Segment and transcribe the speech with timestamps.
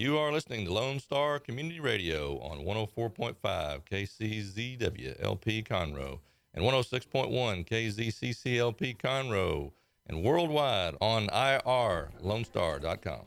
[0.00, 3.34] You are listening to Lone Star Community Radio on 104.5
[3.84, 6.20] KCZW LP Conroe
[6.54, 9.72] and 106.1 KZCCLP Conroe
[10.06, 13.26] and worldwide on irlonestar.com.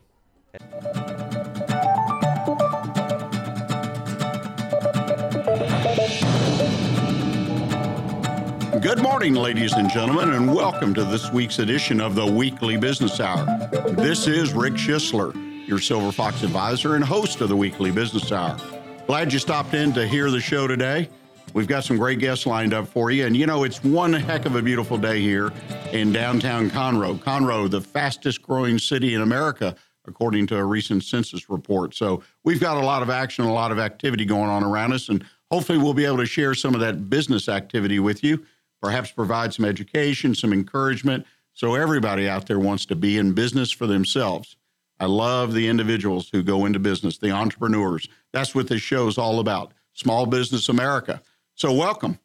[8.82, 13.20] Good morning, ladies and gentlemen, and welcome to this week's edition of the Weekly Business
[13.20, 13.46] Hour.
[13.92, 18.58] This is Rick Schisler your Silver Fox advisor and host of the weekly business hour.
[19.08, 21.10] Glad you stopped in to hear the show today.
[21.54, 23.26] We've got some great guests lined up for you.
[23.26, 25.52] And you know, it's one heck of a beautiful day here
[25.92, 27.20] in downtown Conroe.
[27.20, 31.94] Conroe, the fastest growing city in America, according to a recent census report.
[31.94, 35.10] So we've got a lot of action, a lot of activity going on around us.
[35.10, 38.44] And hopefully, we'll be able to share some of that business activity with you,
[38.82, 41.26] perhaps provide some education, some encouragement.
[41.54, 44.56] So everybody out there wants to be in business for themselves.
[45.04, 48.08] I love the individuals who go into business, the entrepreneurs.
[48.32, 51.22] That's what this show is all about Small Business America.
[51.56, 52.20] So, welcome.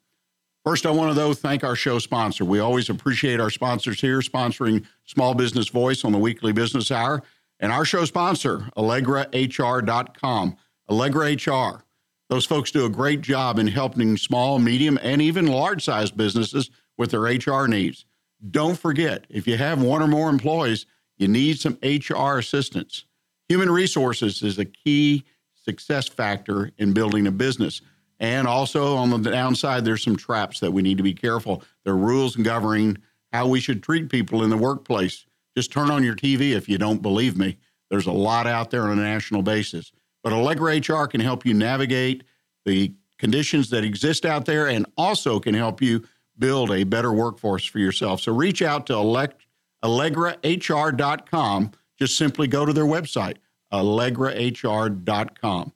[0.63, 2.45] First, I want to, though, thank our show sponsor.
[2.45, 7.21] We always appreciate our sponsors here sponsoring Small Business Voice on the weekly business hour.
[7.59, 10.55] And our show sponsor, AllegraHR.com.
[10.89, 11.83] Allegra HR.
[12.29, 16.71] Those folks do a great job in helping small, medium, and even large sized businesses
[16.97, 18.05] with their HR needs.
[18.49, 20.85] Don't forget, if you have one or more employees,
[21.19, 23.05] you need some HR assistance.
[23.49, 27.81] Human resources is a key success factor in building a business.
[28.19, 31.63] And also on the downside, there's some traps that we need to be careful.
[31.83, 32.97] There are rules governing
[33.31, 35.25] how we should treat people in the workplace.
[35.55, 37.57] Just turn on your TV if you don't believe me.
[37.89, 39.91] There's a lot out there on a national basis.
[40.23, 42.23] But Allegra HR can help you navigate
[42.65, 46.03] the conditions that exist out there and also can help you
[46.37, 48.21] build a better workforce for yourself.
[48.21, 49.45] So reach out to Elect
[49.83, 51.71] AllegraHR.com.
[51.97, 53.37] Just simply go to their website,
[53.73, 55.73] AllegraHR.com.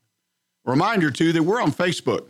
[0.66, 2.30] Reminder, too, that we're on Facebook.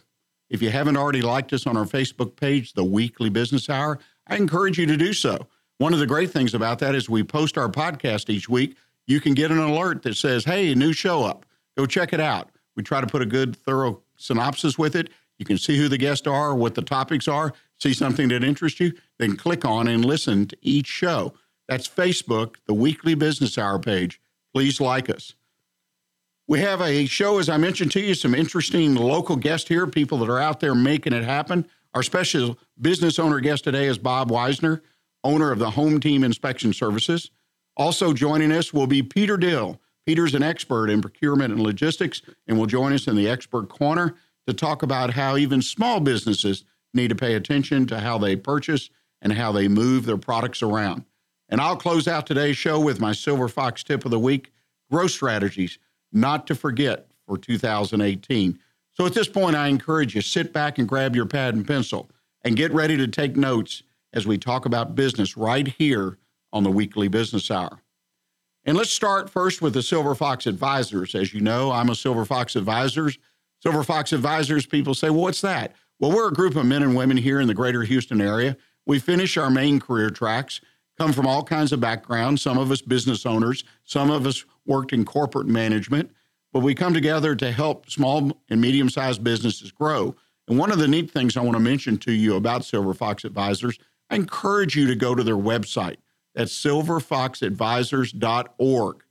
[0.50, 4.38] If you haven't already liked us on our Facebook page, The Weekly Business Hour, I
[4.38, 5.48] encourage you to do so.
[5.78, 8.78] One of the great things about that is we post our podcast each week.
[9.06, 11.46] You can get an alert that says, hey, new show up.
[11.78, 12.52] Go check it out.
[12.76, 15.10] We try to put a good, thorough synopsis with it.
[15.38, 18.80] You can see who the guests are, what the topics are, see something that interests
[18.80, 21.34] you, then click on and listen to each show.
[21.68, 24.20] That's Facebook, the Weekly Business Hour page.
[24.54, 25.34] Please like us.
[26.48, 30.18] We have a show, as I mentioned to you, some interesting local guests here, people
[30.20, 31.66] that are out there making it happen.
[31.94, 34.82] Our special business owner guest today is Bob Wiesner,
[35.24, 37.32] owner of the Home Team Inspection Services.
[37.78, 39.80] Also joining us will be Peter Dill.
[40.06, 44.16] Peter's an expert in procurement and logistics and will join us in the expert corner
[44.48, 48.90] to talk about how even small businesses need to pay attention to how they purchase
[49.22, 51.06] and how they move their products around.
[51.54, 54.52] And I'll close out today's show with my Silver Fox tip of the week
[54.90, 55.78] growth strategies
[56.12, 58.58] not to forget for 2018.
[58.94, 62.10] So at this point, I encourage you sit back and grab your pad and pencil
[62.44, 63.84] and get ready to take notes
[64.14, 66.18] as we talk about business right here
[66.52, 67.82] on the weekly business hour.
[68.66, 71.14] And let's start first with the Silver Fox Advisors.
[71.14, 73.20] As you know, I'm a Silver Fox Advisors.
[73.60, 75.76] Silver Fox Advisors, people say, well, what's that?
[76.00, 78.58] Well, we're a group of men and women here in the greater Houston area.
[78.88, 80.60] We finish our main career tracks
[80.98, 82.42] come from all kinds of backgrounds.
[82.42, 86.12] Some of us business owners, some of us worked in corporate management,
[86.52, 90.16] but we come together to help small and medium sized businesses grow.
[90.48, 93.24] And one of the neat things I want to mention to you about Silver Fox
[93.24, 95.96] Advisors, I encourage you to go to their website.
[96.36, 99.04] That's silverfoxadvisors.org.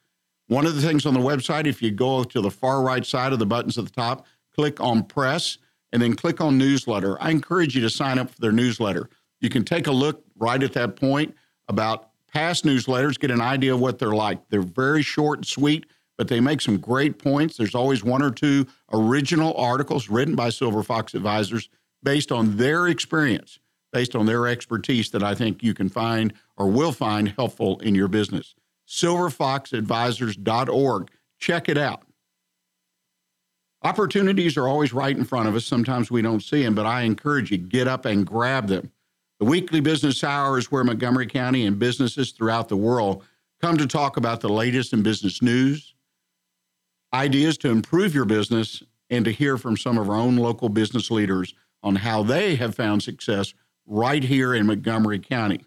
[0.49, 3.33] One of the things on the website, if you go to the far right side
[3.33, 5.57] of the buttons at the top, click on press
[5.93, 7.21] and then click on newsletter.
[7.23, 9.09] I encourage you to sign up for their newsletter.
[9.41, 11.35] You can take a look right at that point
[11.73, 14.39] about past newsletters, get an idea of what they're like.
[14.49, 17.57] They're very short and sweet, but they make some great points.
[17.57, 21.69] There's always one or two original articles written by Silver Fox Advisors
[22.03, 23.59] based on their experience,
[23.93, 27.95] based on their expertise that I think you can find or will find helpful in
[27.95, 28.55] your business.
[28.89, 31.11] SilverFoxAdvisors.org.
[31.39, 32.03] Check it out.
[33.85, 35.65] Opportunities are always right in front of us.
[35.65, 38.93] Sometimes we don't see them, but I encourage you get up and grab them.
[39.43, 43.25] The weekly business hour is where Montgomery County and businesses throughout the world
[43.61, 45.95] come to talk about the latest in business news,
[47.13, 51.11] ideas to improve your business, and to hear from some of our own local business
[51.11, 53.53] leaders on how they have found success
[53.85, 55.65] right here in Montgomery County.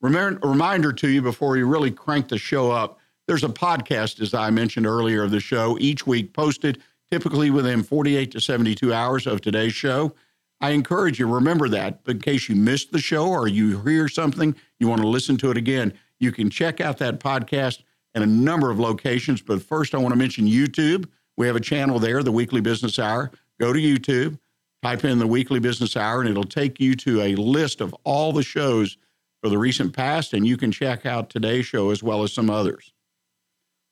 [0.00, 4.48] Reminder to you before we really crank the show up there's a podcast, as I
[4.48, 9.42] mentioned earlier, of the show each week posted typically within 48 to 72 hours of
[9.42, 10.14] today's show.
[10.60, 14.08] I encourage you, remember that But in case you missed the show or you hear
[14.08, 17.82] something, you want to listen to it again, you can check out that podcast
[18.14, 19.40] in a number of locations.
[19.40, 21.08] But first, I want to mention YouTube.
[21.36, 23.30] We have a channel there, the Weekly Business Hour.
[23.58, 24.38] Go to YouTube,
[24.82, 28.32] type in the Weekly Business Hour, and it'll take you to a list of all
[28.32, 28.98] the shows
[29.42, 32.50] for the recent past, and you can check out today's show as well as some
[32.50, 32.92] others.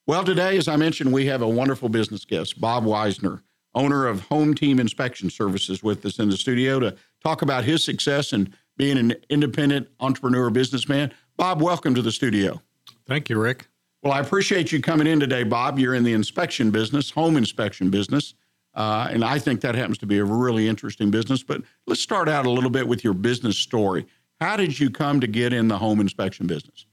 [0.06, 3.42] Well, today, as I mentioned, we have a wonderful business guest, Bob Wiesner,
[3.78, 7.84] owner of Home Team Inspection Services, with us in the studio to talk about his
[7.84, 11.12] success in being an independent entrepreneur businessman.
[11.36, 12.60] Bob, welcome to the studio.
[13.06, 13.68] Thank you, Rick.
[14.02, 15.78] Well, I appreciate you coming in today, Bob.
[15.78, 18.34] You're in the inspection business, home inspection business.
[18.74, 21.42] Uh, and I think that happens to be a really interesting business.
[21.42, 24.06] But let's start out a little bit with your business story.
[24.40, 26.86] How did you come to get in the home inspection business?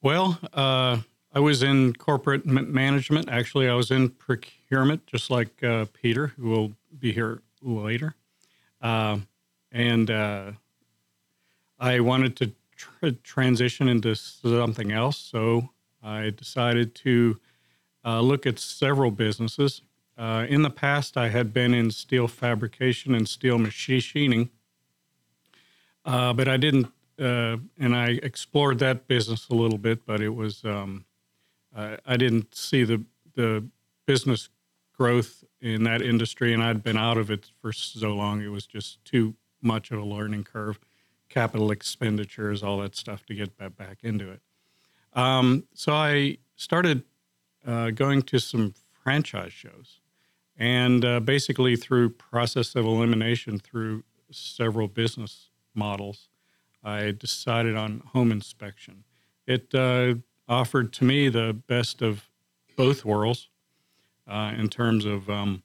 [0.00, 0.98] Well, uh,
[1.32, 3.28] I was in corporate management.
[3.28, 8.14] Actually, I was in procurement, just like uh, Peter, who will be here later.
[8.80, 9.18] Uh,
[9.70, 10.52] and uh,
[11.78, 15.18] I wanted to tr- transition into something else.
[15.18, 15.70] So
[16.02, 17.38] I decided to
[18.04, 19.82] uh, look at several businesses.
[20.16, 24.50] Uh, in the past, I had been in steel fabrication and steel machining,
[26.04, 26.86] uh, but I didn't,
[27.20, 31.04] uh, and I explored that business a little bit, but it was, um,
[31.78, 33.04] I, I didn't see the,
[33.34, 33.64] the
[34.06, 34.48] business
[34.92, 38.66] growth in that industry, and I'd been out of it for so long, it was
[38.66, 40.78] just too much of a learning curve,
[41.28, 44.40] capital expenditures, all that stuff to get back into it.
[45.12, 47.04] Um, so I started
[47.66, 50.00] uh, going to some franchise shows,
[50.56, 56.28] and uh, basically through process of elimination through several business models,
[56.82, 59.04] I decided on home inspection.
[59.46, 60.14] It uh,
[60.48, 62.28] offered to me the best of
[62.76, 63.48] both worlds
[64.26, 65.62] uh, in terms of um,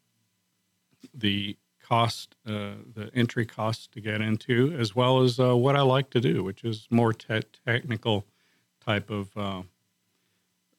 [1.14, 5.82] the cost, uh, the entry costs to get into, as well as uh, what I
[5.82, 8.26] like to do, which is more te- technical
[8.84, 9.62] type of uh,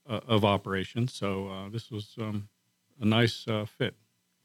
[0.08, 1.08] uh, of operation.
[1.08, 2.48] So uh, this was um,
[3.00, 3.46] a nice
[3.78, 3.94] fit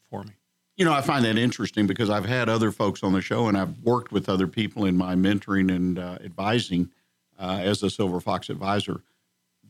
[0.10, 0.32] for me.
[0.78, 3.58] You know, I find that interesting because I've had other folks on the show, and
[3.58, 6.92] I've worked with other people in my mentoring and advising
[7.38, 9.02] as a Silver Fox advisor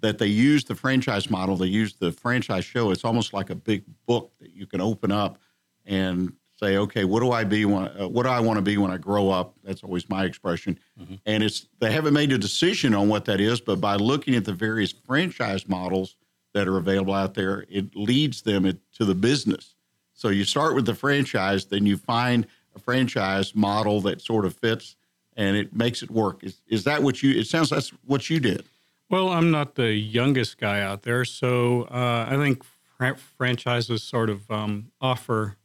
[0.02, 1.56] that they use the franchise model.
[1.58, 2.92] They use the franchise show.
[2.92, 5.40] It's almost like a big book that you can open up
[5.86, 7.66] and say, okay, what do I be?
[7.66, 9.56] When, uh, what do I want to be when I grow up?
[9.64, 10.78] That's always my expression.
[11.00, 11.16] Mm-hmm.
[11.26, 14.46] And it's they haven't made a decision on what that is, but by looking at
[14.46, 16.16] the various franchise models
[16.54, 19.76] that are available out there, it leads them to the business.
[20.14, 22.46] So you start with the franchise, then you find
[22.76, 24.98] a franchise model that sort of fits,
[25.38, 26.44] and it makes it work.
[26.44, 27.40] Is, is that what you?
[27.40, 28.66] It sounds that's what you did.
[29.10, 34.30] Well, I'm not the youngest guy out there, so uh, I think fr- franchises sort
[34.30, 35.58] of um, offer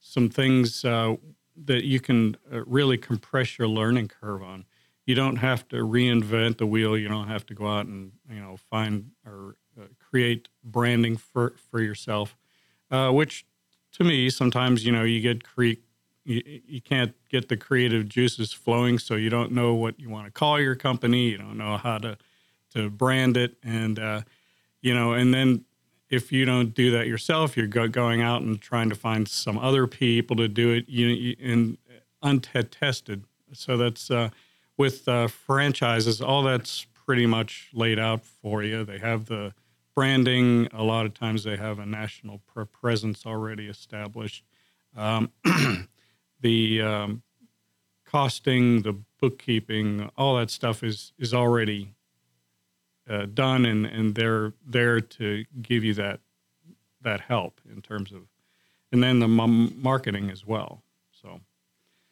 [0.00, 1.16] some things uh,
[1.64, 4.64] that you can uh, really compress your learning curve on.
[5.06, 6.96] You don't have to reinvent the wheel.
[6.96, 11.54] You don't have to go out and you know find or uh, create branding for
[11.70, 12.36] for yourself,
[12.90, 13.46] uh, which
[13.92, 15.80] to me sometimes you know you get cre-
[16.24, 20.26] you, you can't get the creative juices flowing, so you don't know what you want
[20.26, 21.30] to call your company.
[21.30, 22.18] You don't know how to
[22.74, 24.22] to brand it, and uh,
[24.82, 25.64] you know, and then
[26.10, 29.58] if you don't do that yourself, you're go- going out and trying to find some
[29.58, 31.78] other people to do it you, you, and
[32.22, 33.24] untested.
[33.52, 34.30] So that's uh,
[34.76, 38.84] with uh, franchises, all that's pretty much laid out for you.
[38.84, 39.54] They have the
[39.94, 40.68] branding.
[40.72, 42.40] A lot of times they have a national
[42.72, 44.44] presence already established.
[44.96, 45.30] Um,
[46.40, 47.22] the um,
[48.04, 51.93] costing, the bookkeeping, all that stuff is is already
[53.08, 56.20] uh, done, and and they're there to give you that
[57.02, 58.22] that help in terms of,
[58.92, 60.82] and then the m- marketing as well.
[61.10, 61.40] So,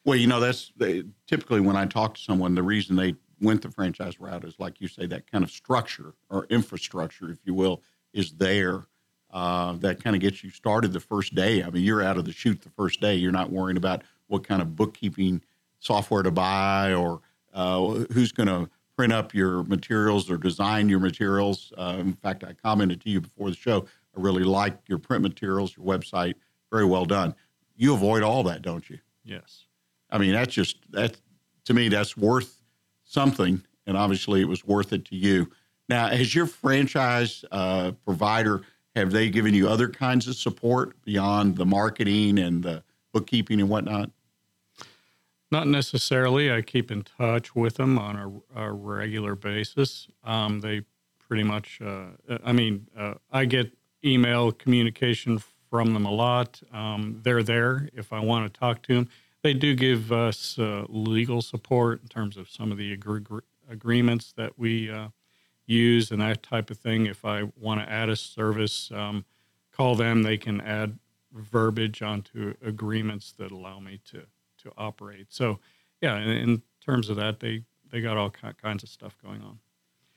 [0.04, 3.62] well, you know, that's they, typically when I talk to someone, the reason they went
[3.62, 7.54] the franchise route is like you say, that kind of structure or infrastructure, if you
[7.54, 7.82] will,
[8.12, 8.87] is there.
[9.30, 11.62] Uh, that kind of gets you started the first day.
[11.62, 13.14] I mean, you're out of the chute the first day.
[13.14, 15.40] You're not worrying about what kind of bookkeeping
[15.78, 17.22] software to buy or
[17.54, 17.80] uh,
[18.12, 18.68] who's going to
[19.02, 21.73] print up your materials or design your materials.
[21.76, 23.85] Uh, in fact, I commented to you before the show.
[24.16, 26.35] I really like your print materials, your website.
[26.71, 27.35] Very well done.
[27.75, 29.00] You avoid all that, don't you?
[29.25, 29.64] Yes.
[30.09, 31.16] I mean, that's just that
[31.64, 31.88] to me.
[31.88, 32.62] That's worth
[33.02, 35.50] something, and obviously, it was worth it to you.
[35.88, 38.62] Now, as your franchise uh, provider,
[38.94, 43.68] have they given you other kinds of support beyond the marketing and the bookkeeping and
[43.68, 44.12] whatnot?
[45.52, 46.50] Not necessarily.
[46.50, 50.09] I keep in touch with them on a, a regular basis.
[50.25, 50.80] Um, they
[51.18, 53.71] pretty much, uh, I mean, uh, I get
[54.02, 56.62] email communication from them a lot.
[56.73, 59.11] Um, they're there if I want to talk to them.
[59.42, 64.32] They do give us uh, legal support in terms of some of the agree- agreements
[64.38, 65.09] that we uh,
[65.66, 67.04] use and that type of thing.
[67.04, 69.26] If I want to add a service, um,
[69.71, 70.23] call them.
[70.23, 70.99] They can add
[71.30, 74.23] verbiage onto agreements that allow me to
[74.62, 75.26] to operate.
[75.31, 75.59] So,
[76.00, 79.59] yeah, in, in terms of that, they they got all kinds of stuff going on.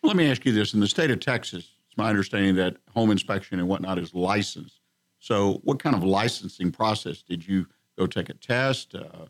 [0.04, 3.12] Let me ask you this: in the state of Texas, it's my understanding that home
[3.12, 4.80] inspection and whatnot is licensed.
[5.20, 9.26] So, what kind of licensing process did you go take a test, uh,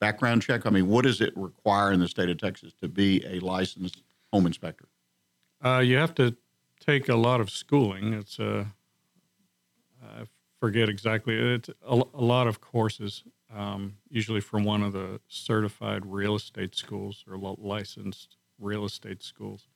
[0.00, 0.66] background check?
[0.66, 4.02] I mean, what does it require in the state of Texas to be a licensed
[4.32, 4.88] home inspector?
[5.64, 6.36] Uh, you have to
[6.80, 8.12] take a lot of schooling.
[8.12, 8.72] It's a,
[10.02, 10.24] uh, I
[10.60, 11.36] forget exactly.
[11.36, 16.74] It's a, a lot of courses, um, usually from one of the certified real estate
[16.74, 19.68] schools or licensed real estate schools.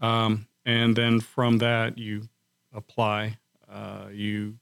[0.00, 2.28] Um, and then from that, you
[2.72, 3.38] apply.
[3.68, 4.58] Uh, you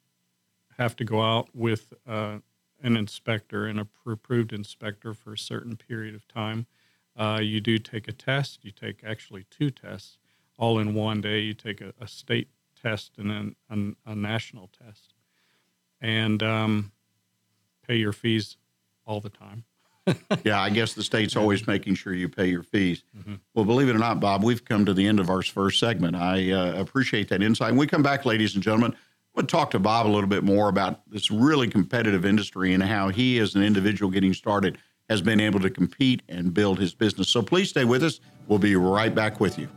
[0.79, 2.39] have to go out with uh,
[2.83, 6.67] an inspector, an approved inspector for a certain period of time.
[7.17, 8.65] Uh, you do take a test.
[8.65, 10.19] You take actually two tests
[10.59, 11.41] all in one day.
[11.41, 12.49] You take a, a state
[12.81, 15.15] test and then a, a national test,
[16.01, 16.93] and um,
[17.87, 18.57] pay your fees
[19.07, 19.65] all the time.
[20.45, 23.03] yeah, I guess the state's always making sure you pay your fees.
[23.19, 23.35] Mm-hmm.
[23.55, 26.15] Well, believe it or not, Bob, we've come to the end of our first segment.
[26.15, 27.71] I uh, appreciate that insight.
[27.71, 28.95] When we come back, ladies and gentlemen,
[29.37, 33.09] to talk to Bob a little bit more about this really competitive industry and how
[33.09, 34.79] he, as an individual getting started,
[35.09, 37.29] has been able to compete and build his business.
[37.29, 38.21] So please stay with us.
[38.49, 39.69] We'll be right back with you.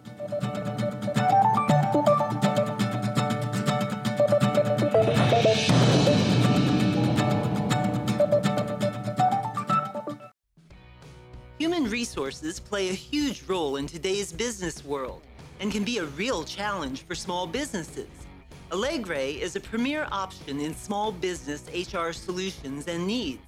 [11.90, 15.24] Resources play a huge role in today's business world
[15.60, 18.10] and can be a real challenge for small businesses.
[18.72, 23.42] Allegra is a premier option in small business HR solutions and needs.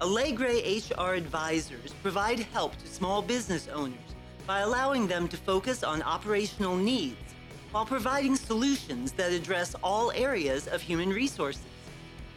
[0.00, 4.14] Allegra HR advisors provide help to small business owners
[4.46, 7.34] by allowing them to focus on operational needs
[7.72, 11.66] while providing solutions that address all areas of human resources.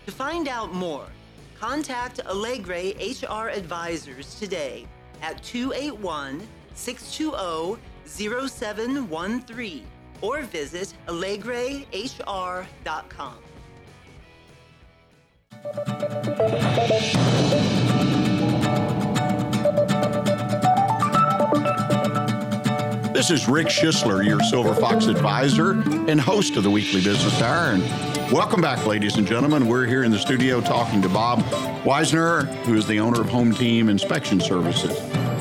[0.06, 1.08] To find out more,
[1.58, 4.86] contact Allegra HR advisors today
[5.22, 9.86] at 281 620 0713
[10.22, 13.36] or visit allegrahr.com.
[23.20, 27.74] This is Rick Schisler, your Silver Fox advisor and host of the Weekly Business Hour.
[27.74, 29.68] And welcome back, ladies and gentlemen.
[29.68, 31.42] We're here in the studio talking to Bob
[31.84, 34.98] Wiesner, who is the owner of Home Team Inspection Services.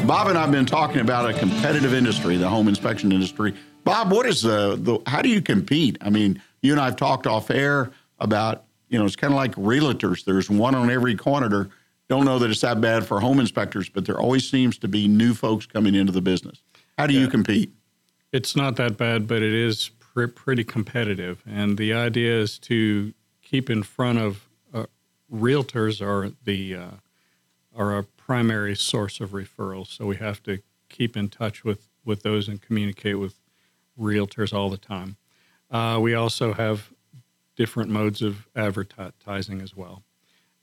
[0.08, 3.54] Bob and I have been talking about a competitive industry, the home inspection industry,
[3.84, 5.98] Bob, what is the, the how do you compete?
[6.00, 9.36] I mean, you and I have talked off air about, you know, it's kind of
[9.36, 10.24] like realtors.
[10.24, 11.68] There's one on every corner.
[12.08, 15.06] Don't know that it's that bad for home inspectors, but there always seems to be
[15.06, 16.60] new folks coming into the business.
[16.98, 17.20] How do yeah.
[17.20, 17.72] you compete?
[18.32, 21.44] It's not that bad, but it is pr- pretty competitive.
[21.46, 24.86] And the idea is to keep in front of uh,
[25.32, 26.90] realtors are the uh,
[27.74, 29.96] are a primary source of referrals.
[29.96, 33.38] So we have to keep in touch with with those and communicate with
[33.96, 35.16] realtors all the time.
[35.70, 36.92] Uh, we also have
[37.54, 40.02] different modes of advertising as well,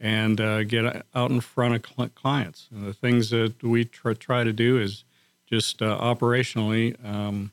[0.01, 2.68] and uh, get out in front of cl- clients.
[2.74, 5.05] And the things that we tr- try to do is
[5.46, 7.52] just uh, operationally um,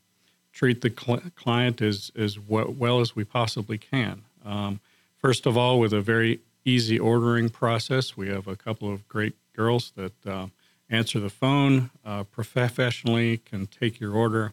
[0.53, 4.23] treat the cl- client as as w- well as we possibly can.
[4.45, 4.81] Um,
[5.19, 9.35] first of all, with a very easy ordering process, we have a couple of great
[9.55, 10.47] girls that uh,
[10.89, 14.53] answer the phone uh, professionally, can take your order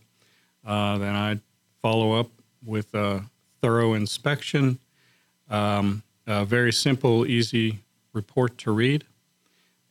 [0.65, 1.39] uh, then I'd
[1.81, 2.29] follow up
[2.65, 3.23] with a
[3.61, 4.79] thorough inspection,
[5.49, 7.79] um, a very simple, easy
[8.13, 9.05] report to read,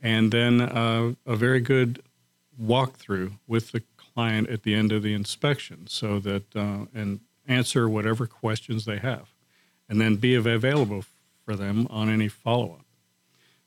[0.02, 2.02] and then uh, a very good
[2.60, 7.88] walkthrough with the client at the end of the inspection so that uh, and answer
[7.88, 9.32] whatever questions they have
[9.88, 11.04] and then be available
[11.44, 12.84] for them on any follow-up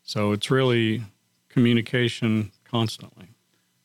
[0.03, 1.03] so it's really
[1.49, 3.29] communication constantly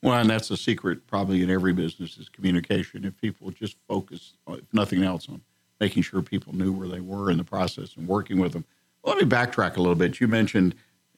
[0.03, 3.05] well, and that's a secret probably in every business is communication.
[3.05, 5.41] If people just focus, if nothing else, on
[5.81, 8.65] making sure people knew where they were in the process and working with them.
[9.05, 10.21] Let me backtrack a little bit.
[10.21, 10.75] You mentioned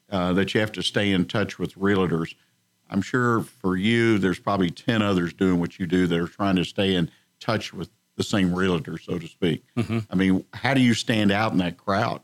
[0.09, 2.33] uh, that you have to stay in touch with realtors.
[2.89, 6.55] I'm sure for you, there's probably 10 others doing what you do that are trying
[6.55, 9.63] to stay in touch with the same realtor, so to speak.
[9.77, 9.99] Mm-hmm.
[10.09, 12.21] I mean, how do you stand out in that crowd?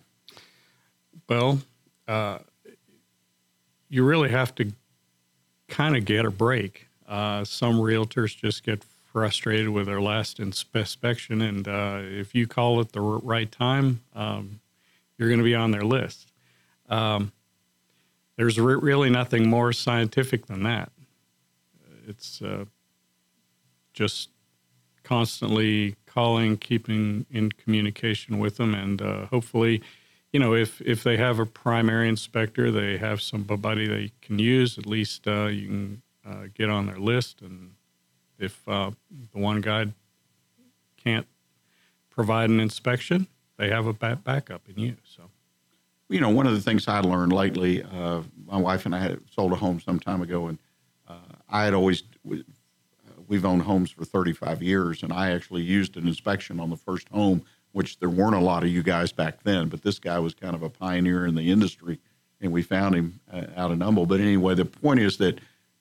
[1.29, 1.59] Well,
[2.07, 2.39] uh,
[3.89, 4.73] you really have to
[5.67, 6.87] kind of get a break.
[7.07, 12.81] Uh, some realtors just get frustrated with their last inspection, and uh, if you call
[12.81, 14.59] at the right time, um,
[15.17, 16.31] you're going to be on their list.
[16.89, 17.31] Um,
[18.37, 20.91] there's re- really nothing more scientific than that.
[22.07, 22.65] It's uh,
[23.93, 24.29] just
[25.03, 29.81] constantly calling, keeping in communication with them, and uh, hopefully,
[30.31, 34.77] you know, if if they have a primary inspector, they have somebody they can use.
[34.77, 37.71] At least uh, you can uh, get on their list, and
[38.37, 38.91] if uh,
[39.33, 39.87] the one guy
[40.97, 41.27] can't
[42.09, 43.27] provide an inspection,
[43.57, 44.97] they have a backup in you.
[45.03, 45.23] So,
[46.09, 49.19] you know, one of the things I learned lately, uh, my wife and I had
[49.31, 50.59] sold a home some time ago, and
[51.07, 52.03] uh, I had always
[53.27, 57.09] we've owned homes for 35 years, and I actually used an inspection on the first
[57.09, 60.33] home, which there weren't a lot of you guys back then, but this guy was
[60.33, 61.99] kind of a pioneer in the industry,
[62.39, 64.05] and we found him uh, out in Humble.
[64.05, 65.35] But anyway, the point is that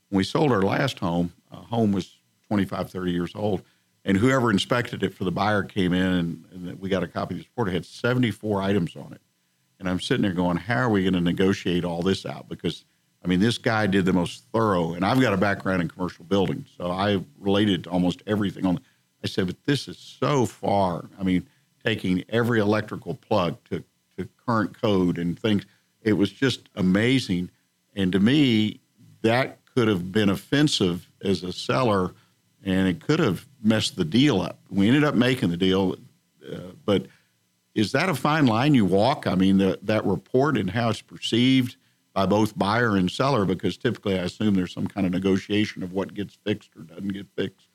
[0.09, 2.17] when we sold our last home, a home was
[2.49, 3.63] 25, 30 years old,
[4.05, 7.35] and whoever inspected it for the buyer came in, and, and we got a copy
[7.35, 7.69] of the report.
[7.69, 9.21] It had 74 items on it.
[9.79, 12.49] And I'm sitting there going, how are we going to negotiate all this out?
[12.49, 12.85] Because
[13.25, 16.27] I mean, this guy did the most thorough, and I've got a background in commercial
[16.27, 18.81] building, so I related to almost everything on.
[19.23, 21.09] I said, but this is so far.
[21.19, 21.49] I mean,
[21.83, 23.83] taking every electrical plug to,
[24.19, 25.65] to current code and things.
[26.03, 27.51] It was just amazing,
[27.97, 28.81] and to me,
[29.23, 32.13] that could have been offensive as a seller,
[32.63, 34.59] and it could have messed the deal up.
[34.69, 35.97] We ended up making the deal,
[36.47, 37.07] uh, but
[37.75, 39.27] is that a fine line you walk?
[39.27, 41.77] I mean, the, that report and how it's perceived
[42.13, 45.93] by both buyer and seller because typically I assume there's some kind of negotiation of
[45.93, 47.69] what gets fixed or doesn't get fixed.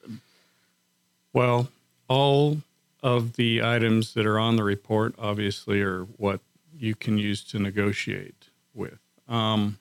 [1.33, 1.67] Well,
[2.07, 2.57] all
[3.03, 6.39] of the items that are on the report obviously are what
[6.77, 8.99] you can use to negotiate with.
[9.27, 9.77] Um,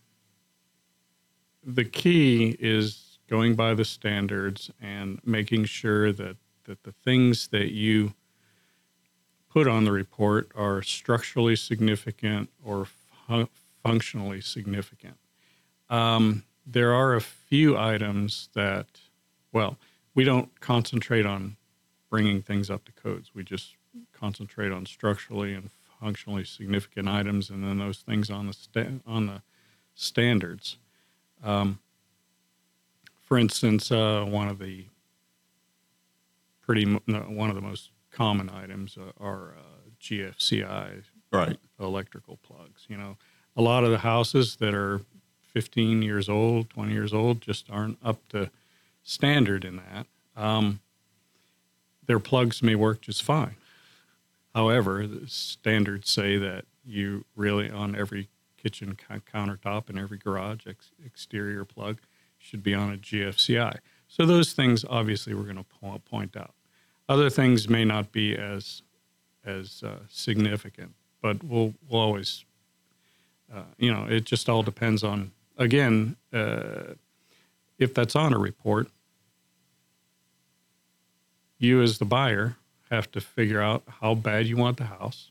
[1.65, 7.73] the key is going by the standards and making sure that, that the things that
[7.73, 8.15] you
[9.51, 12.87] put on the report are structurally significant or
[13.83, 15.17] functionally significant.
[15.89, 18.87] Um, there are a few items that,
[19.53, 19.79] well,
[20.15, 21.57] we don't concentrate on
[22.11, 23.31] bringing things up to codes.
[23.35, 23.75] We just
[24.13, 29.27] concentrate on structurally and functionally significant items, and then those things on the sta- on
[29.27, 29.43] the
[29.95, 30.77] standards.
[31.43, 31.79] Um,
[33.21, 34.87] for instance, uh, one of the
[36.63, 42.85] pretty one of the most common items are uh, GFCI right electrical plugs.
[42.89, 43.17] You know,
[43.57, 45.03] a lot of the houses that are
[45.53, 48.51] 15 years old, 20 years old, just aren't up to
[49.05, 50.07] standard in that.
[50.37, 50.81] Um,
[52.07, 53.55] their plugs may work just fine.
[54.53, 58.29] However, the standards say that you really, on every
[58.61, 58.97] kitchen
[59.33, 61.99] countertop and every garage ex- exterior plug,
[62.39, 63.79] should be on a GFCI.
[64.09, 66.55] So those things, obviously, we're going to po- point out.
[67.09, 68.83] Other things may not be as
[69.45, 72.45] as uh, significant, but we'll we'll always
[73.53, 76.95] uh, you know, it just all depends on, again, uh,
[77.79, 78.89] if that's on a report,
[81.59, 82.57] you as the buyer
[82.91, 85.31] have to figure out how bad you want the house,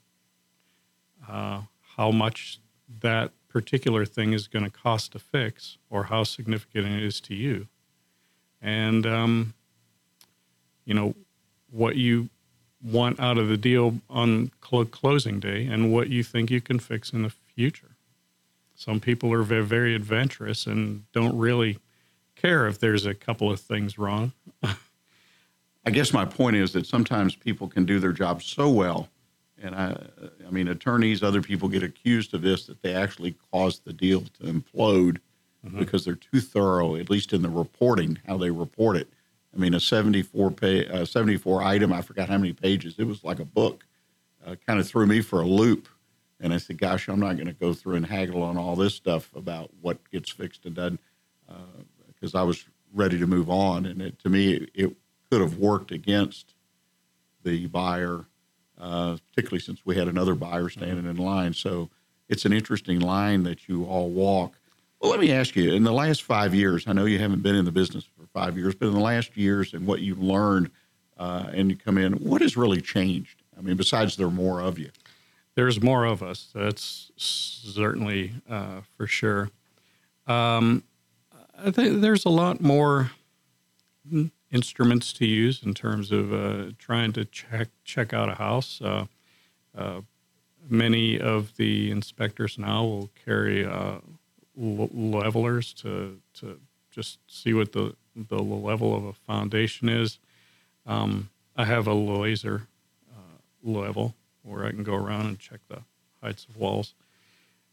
[1.30, 1.62] uh,
[1.96, 2.60] how much
[3.02, 7.36] that particular thing is going to cost to fix, or how significant it is to
[7.36, 7.68] you,
[8.62, 9.54] and um,
[10.86, 11.16] you know
[11.72, 12.30] what you
[12.84, 16.80] want out of the deal on cl- closing day, and what you think you can
[16.80, 17.96] fix in the future.
[18.76, 21.80] Some people are very, very adventurous and don't really
[22.36, 24.34] care if there's a couple of things wrong.
[24.64, 29.10] I guess my point is that sometimes people can do their job so well,
[29.62, 29.98] and I,
[30.46, 34.22] I mean, attorneys, other people get accused of this that they actually cause the deal
[34.22, 35.18] to implode
[35.66, 35.80] mm-hmm.
[35.80, 39.08] because they're too thorough, at least in the reporting, how they report it.
[39.54, 42.96] I mean, a 74 page, uh, 74 item, I forgot how many pages.
[42.98, 43.86] It was like a book.
[44.46, 45.88] Uh, kind of threw me for a loop.
[46.40, 48.94] And I said, gosh, I'm not going to go through and haggle on all this
[48.94, 51.00] stuff about what gets fixed and done
[52.14, 53.86] because uh, I was ready to move on.
[53.86, 54.96] And it, to me, it, it,
[55.30, 56.54] could have worked against
[57.44, 58.24] the buyer,
[58.80, 61.54] uh, particularly since we had another buyer standing in line.
[61.54, 61.90] So
[62.30, 64.54] it's an interesting line that you all walk.
[65.02, 67.56] Well, let me ask you in the last five years, I know you haven't been
[67.56, 68.06] in the business
[68.38, 70.70] five years, but in the last years and what you've learned
[71.18, 73.42] uh, and you come in, what has really changed?
[73.58, 74.90] I mean, besides there are more of you
[75.58, 76.50] there's more of us.
[76.54, 79.50] That's certainly uh, for sure.
[80.28, 80.84] Um,
[81.58, 83.10] I think there's a lot more
[84.52, 88.80] instruments to use in terms of uh, trying to check check out a house.
[88.80, 89.06] Uh,
[89.76, 90.02] uh
[90.70, 93.98] many of the inspectors now will carry uh,
[94.56, 96.60] levelers to to
[96.92, 97.96] just see what the
[98.30, 100.20] the level of a foundation is.
[100.86, 102.68] Um, I have a laser
[103.12, 105.82] uh, level where I can go around and check the
[106.22, 106.94] heights of walls.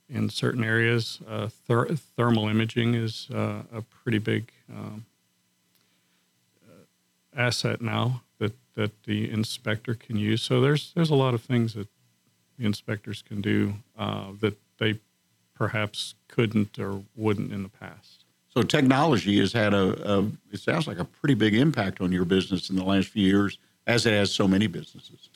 [0.09, 5.07] In certain areas, uh, ther- thermal imaging is uh, a pretty big um,
[6.67, 10.43] uh, asset now that that the inspector can use.
[10.43, 11.89] So there's there's a lot of things that
[12.59, 15.01] the inspectors can do uh, that they
[15.55, 18.24] perhaps couldn't or wouldn't in the past.
[18.57, 22.25] So technology has had a, a it sounds like a pretty big impact on your
[22.25, 25.29] business in the last few years, as it has so many businesses.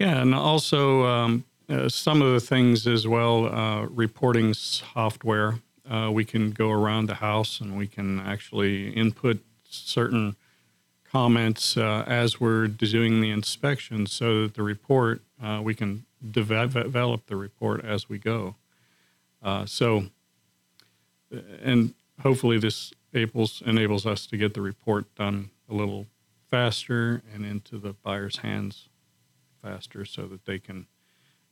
[0.00, 5.60] Yeah, and also um, uh, some of the things as well, uh, reporting software.
[5.88, 10.34] Uh, we can go around the house and we can actually input certain
[11.10, 16.42] comments uh, as we're doing the inspection so that the report, uh, we can de-
[16.42, 18.56] develop the report as we go.
[19.40, 20.06] Uh, so,
[21.62, 26.06] and hopefully this enables, enables us to get the report done a little
[26.50, 28.88] faster and into the buyer's hands
[29.62, 30.86] faster so that they can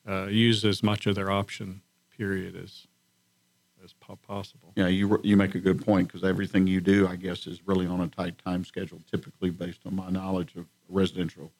[0.09, 1.83] uh, use as much of their option
[2.16, 2.87] period as
[3.85, 4.72] as possible.
[4.77, 7.87] Yeah, you you make a good point because everything you do, I guess, is really
[7.87, 9.00] on a tight time schedule.
[9.11, 11.53] Typically, based on my knowledge of residential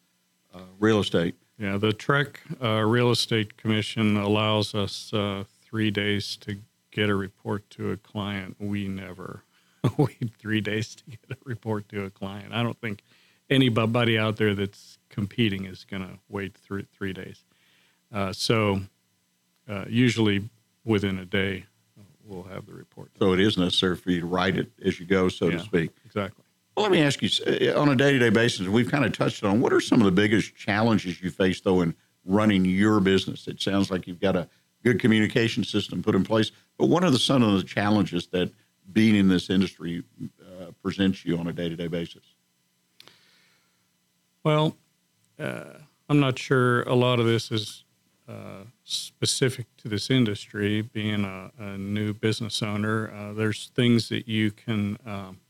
[0.55, 1.35] uh, real estate.
[1.59, 6.57] Yeah, the TREC uh, Real Estate Commission allows us uh, three days to
[6.95, 8.57] get a report to a client.
[8.59, 9.43] We never
[9.99, 12.55] wait three days to get a report to a client.
[12.55, 13.03] I don't think
[13.51, 17.45] anybody out there that's competing is going to wait three three days.
[18.13, 18.81] Uh, so
[19.69, 20.49] uh, usually
[20.85, 21.67] within a day,
[22.25, 23.11] we'll have the report.
[23.19, 25.65] So it is necessary for you to write it as you go, so yeah, to
[25.65, 25.91] speak.
[26.07, 26.45] Exactly.
[26.77, 27.29] Well, let me ask you
[27.73, 30.01] uh, on a day to day basis, we've kind of touched on what are some
[30.01, 33.49] of the biggest challenges you face, though, in running your business?
[33.49, 34.49] It sounds like you've got a
[34.85, 38.53] good communication system put in place, but what are the, some of the challenges that
[38.93, 42.23] being in this industry uh, presents you on a day to day basis?
[44.45, 44.77] Well,
[45.39, 47.85] uh, I'm not sure a lot of this is
[48.29, 54.29] uh, specific to this industry, being a, a new business owner, uh, there's things that
[54.29, 55.41] you can um,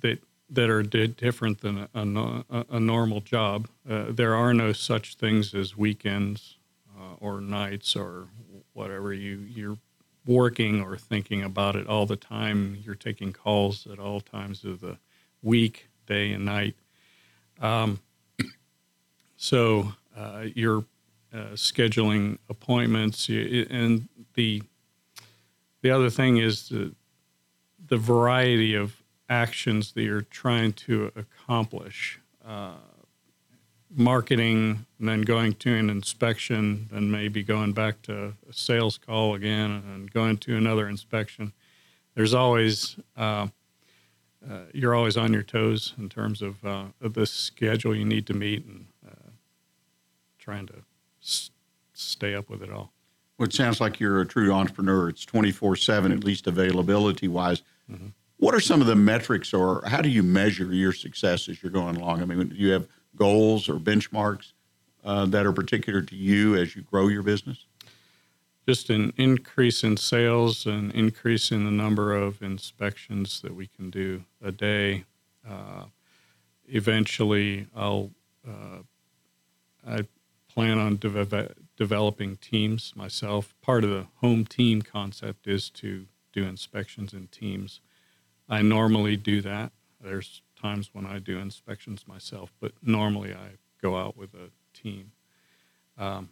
[0.00, 0.18] that
[0.50, 3.68] that are di- different than a, a, a normal job.
[3.88, 6.57] Uh, there are no such things as weekends
[7.08, 8.28] uh, or nights or
[8.72, 9.12] whatever.
[9.12, 9.78] You you're
[10.26, 12.78] working or thinking about it all the time.
[12.84, 14.98] You're taking calls at all times of the
[15.42, 16.76] week, day and night.
[17.60, 18.00] Um,
[19.36, 20.84] so uh, you're
[21.32, 24.62] uh, scheduling appointments, and the
[25.82, 26.94] the other thing is the
[27.88, 32.20] the variety of actions that you're trying to accomplish.
[32.44, 32.72] Uh,
[33.94, 39.34] marketing, and then going to an inspection, then maybe going back to a sales call
[39.34, 41.52] again, and going to another inspection.
[42.14, 43.48] There's always uh,
[44.48, 48.26] uh, you're always on your toes in terms of, uh, of the schedule you need
[48.26, 48.86] to meet and
[50.48, 50.82] trying to
[51.22, 51.50] s-
[51.92, 52.90] stay up with it all.
[53.36, 55.10] Well, it sounds like you're a true entrepreneur.
[55.10, 57.62] It's 24 7, at least availability wise.
[57.90, 58.08] Mm-hmm.
[58.38, 61.70] What are some of the metrics, or how do you measure your success as you're
[61.70, 62.22] going along?
[62.22, 64.52] I mean, do you have goals or benchmarks
[65.04, 67.66] uh, that are particular to you as you grow your business?
[68.66, 73.90] Just an increase in sales, an increase in the number of inspections that we can
[73.90, 75.04] do a day.
[75.48, 75.84] Uh,
[76.66, 78.10] eventually, I'll
[78.46, 78.82] uh,
[79.86, 80.06] I
[80.48, 83.54] plan on de- developing teams myself.
[83.62, 87.80] Part of the home team concept is to do inspections in teams.
[88.48, 89.72] I normally do that.
[90.00, 95.12] There's times when I do inspections myself, but normally I go out with a team.
[95.96, 96.30] Um,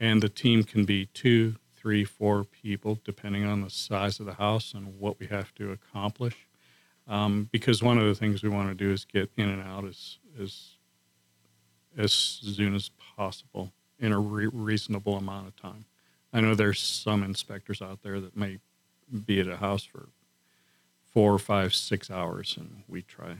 [0.00, 4.34] and the team can be two, three, four people, depending on the size of the
[4.34, 6.46] house and what we have to accomplish.
[7.06, 9.84] Um, because one of the things we want to do is get in and out
[9.84, 10.78] as, as
[11.98, 15.84] as soon as possible in a re- reasonable amount of time.
[16.32, 18.58] I know there's some inspectors out there that may
[19.26, 20.08] be at a house for
[21.12, 23.38] four, five, six hours, and we try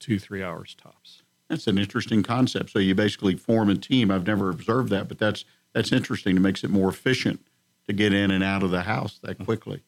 [0.00, 1.22] two, three hours tops.
[1.48, 2.70] That's an interesting concept.
[2.70, 4.10] So you basically form a team.
[4.10, 6.36] I've never observed that, but that's that's interesting.
[6.36, 7.46] It makes it more efficient
[7.86, 9.44] to get in and out of the house that mm-hmm.
[9.44, 9.82] quickly.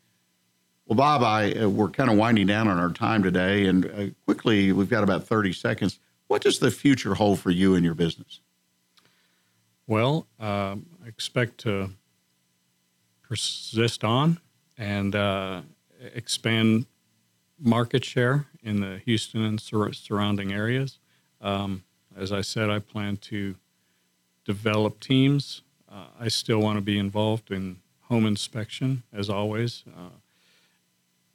[0.86, 4.06] Well, Bob, I uh, we're kind of winding down on our time today, and uh,
[4.24, 5.98] quickly we've got about thirty seconds.
[6.26, 8.40] What does the future hold for you and your business?
[9.86, 11.90] Well, uh, I expect to
[13.22, 14.40] persist on
[14.78, 15.62] and uh,
[16.14, 16.86] expand
[17.62, 20.98] market share in the Houston and sur- surrounding areas.
[21.40, 21.84] Um,
[22.16, 23.54] as I said, I plan to
[24.44, 25.62] develop teams.
[25.90, 29.84] Uh, I still want to be involved in home inspection, as always.
[29.88, 30.10] Uh,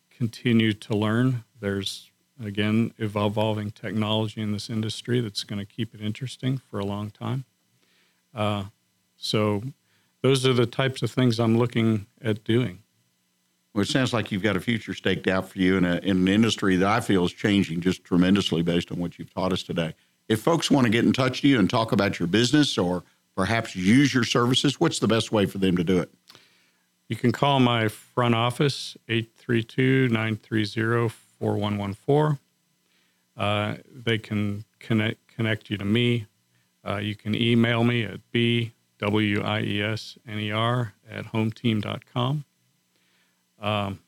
[0.09, 1.43] continue to learn.
[1.59, 2.11] There's
[2.43, 7.09] again, evolving technology in this industry that's going to keep it interesting for a long
[7.09, 7.45] time.
[8.33, 8.65] Uh,
[9.15, 9.63] so,
[10.21, 12.83] those are the types of things I'm looking at doing.
[13.77, 16.17] Well, it sounds like you've got a future staked out for you in, a, in
[16.17, 19.61] an industry that I feel is changing just tremendously based on what you've taught us
[19.61, 19.93] today.
[20.27, 23.03] If folks want to get in touch with you and talk about your business or
[23.35, 26.09] perhaps use your services, what's the best way for them to do it?
[27.07, 32.39] You can call my front office, 832 930 4114.
[33.37, 36.25] Uh, They can connect, connect you to me.
[36.83, 38.71] Uh, you can email me at bwiesner
[41.07, 42.43] at hometeam.com.
[43.61, 43.99] Um,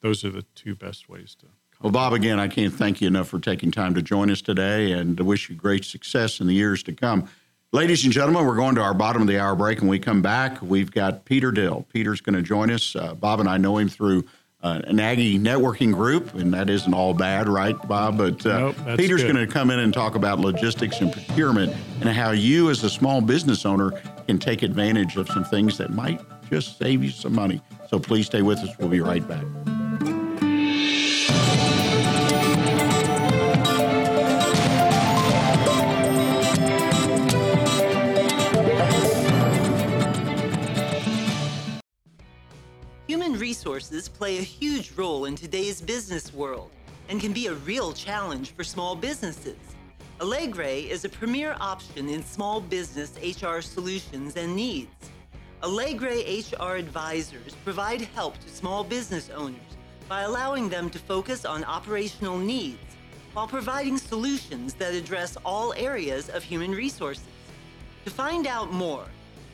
[0.00, 1.46] those are the two best ways to.
[1.80, 4.92] Well, Bob, again, I can't thank you enough for taking time to join us today
[4.92, 7.28] and to wish you great success in the years to come.
[7.70, 9.80] Ladies and gentlemen, we're going to our bottom of the hour break.
[9.80, 11.86] and we come back, we've got Peter Dill.
[11.92, 12.96] Peter's going to join us.
[12.96, 14.24] Uh, Bob and I know him through
[14.62, 18.18] uh, an Aggie networking group, and that isn't all bad, right, Bob?
[18.18, 22.08] But uh, Nope, Peter's going to come in and talk about logistics and procurement and
[22.08, 23.92] how you, as a small business owner,
[24.26, 27.62] can take advantage of some things that might just save you some money.
[27.88, 28.76] So please stay with us.
[28.78, 29.44] We'll be right back.
[43.06, 46.70] Human resources play a huge role in today's business world
[47.08, 49.56] and can be a real challenge for small businesses.
[50.20, 55.10] Allegra is a premier option in small business HR solutions and needs.
[55.62, 59.58] Allegra HR advisors provide help to small business owners
[60.08, 62.78] by allowing them to focus on operational needs
[63.32, 67.26] while providing solutions that address all areas of human resources.
[68.04, 69.04] To find out more,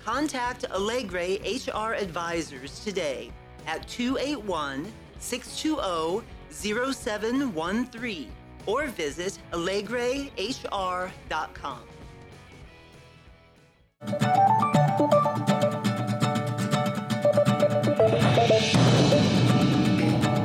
[0.05, 3.33] contact Allegra HR advisors today
[3.67, 8.31] at 281 620 0713
[8.67, 9.95] or visit allegrahr.com.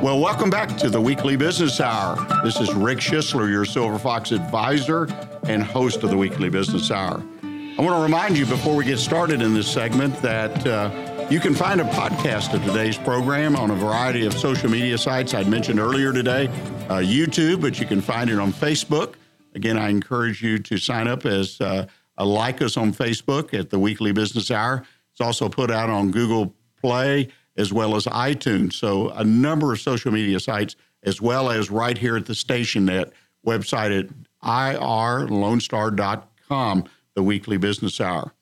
[0.02, 2.16] Well, welcome back to the weekly business hour.
[2.42, 5.06] This is Rick Schisler, your Silver Fox advisor
[5.42, 7.22] and host of the weekly business hour.
[7.42, 11.38] I want to remind you before we get started in this segment that uh, you
[11.38, 15.48] can find a podcast of today's program on a variety of social media sites I'd
[15.48, 16.46] mentioned earlier today,
[16.88, 19.16] uh, YouTube, but you can find it on Facebook.
[19.54, 21.84] Again, I encourage you to sign up as uh,
[22.18, 24.82] like us on Facebook at the Weekly Business Hour.
[25.12, 28.74] It's also put out on Google Play as well as iTunes.
[28.74, 32.86] So a number of social media sites, as well as right here at the station
[33.46, 34.08] website at
[34.42, 36.84] irlonestar.com,
[37.14, 38.34] the Weekly Business Hour.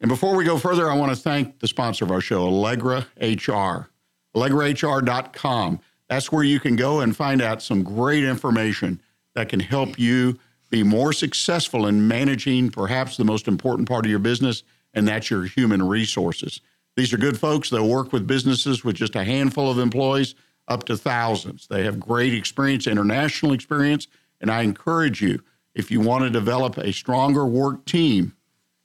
[0.00, 3.06] And before we go further, I want to thank the sponsor of our show, Allegra
[3.20, 3.90] HR.
[4.34, 5.80] AllegraHR.com.
[6.08, 9.02] That's where you can go and find out some great information
[9.34, 10.38] that can help you
[10.70, 14.62] be more successful in managing perhaps the most important part of your business,
[14.94, 16.60] and that's your human resources.
[17.00, 17.70] These are good folks.
[17.70, 20.34] They'll work with businesses with just a handful of employees
[20.68, 21.66] up to thousands.
[21.66, 24.06] They have great experience, international experience,
[24.38, 25.42] and I encourage you,
[25.74, 28.36] if you want to develop a stronger work team,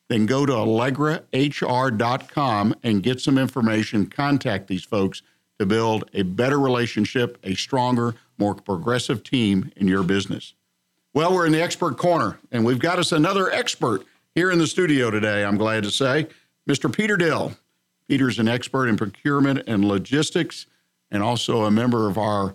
[0.08, 1.26] then go to allegrahr.com
[2.84, 4.06] and get some information.
[4.06, 5.22] Contact these folks
[5.60, 10.54] to build a better relationship, a stronger, more progressive team in your business.
[11.14, 14.68] Well, we're in the expert corner, and we've got us another expert here in the
[14.68, 16.28] studio today, I'm glad to say,
[16.66, 16.90] Mr.
[16.90, 17.58] Peter Dill.
[18.08, 20.68] Peter's an expert in procurement and logistics
[21.12, 22.54] and also a member of our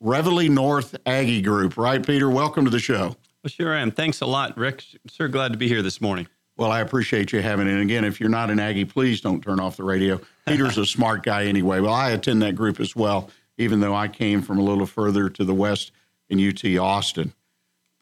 [0.00, 1.76] Reveille North Aggie Group.
[1.76, 2.30] Right, Peter?
[2.30, 3.16] Welcome to the show.
[3.42, 3.90] Well, sure I am.
[3.90, 4.84] Thanks a lot, Rick.
[5.08, 6.28] Sure glad to be here this morning.
[6.56, 7.72] Well, I appreciate you having it.
[7.72, 10.20] And again, if you're not an Aggie, please don't turn off the radio.
[10.46, 11.80] Peter's a smart guy anyway.
[11.80, 15.30] Well, I attend that group as well, even though I came from a little further
[15.30, 15.90] to the west
[16.28, 17.32] in UT Austin.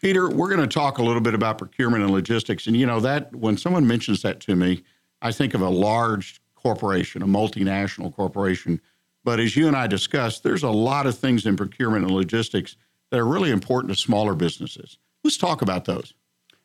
[0.00, 2.66] Peter, we're going to talk a little bit about procurement and logistics.
[2.66, 4.82] And you know that when someone mentions that to me,
[5.22, 8.78] I think of a large corporation, a multinational corporation.
[9.24, 12.76] But as you and I discussed, there's a lot of things in procurement and logistics
[13.10, 14.98] that are really important to smaller businesses.
[15.24, 16.12] Let's talk about those.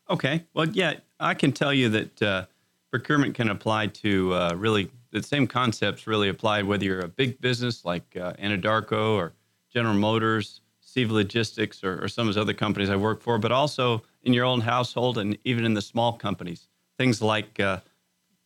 [0.09, 0.43] Okay.
[0.53, 2.45] Well, yeah, I can tell you that uh,
[2.91, 7.39] procurement can apply to uh, really the same concepts really apply whether you're a big
[7.39, 9.31] business like uh, Anadarko or
[9.73, 13.53] General Motors, CEVA Logistics, or, or some of those other companies I work for, but
[13.53, 16.67] also in your own household and even in the small companies.
[16.97, 17.79] Things like, uh,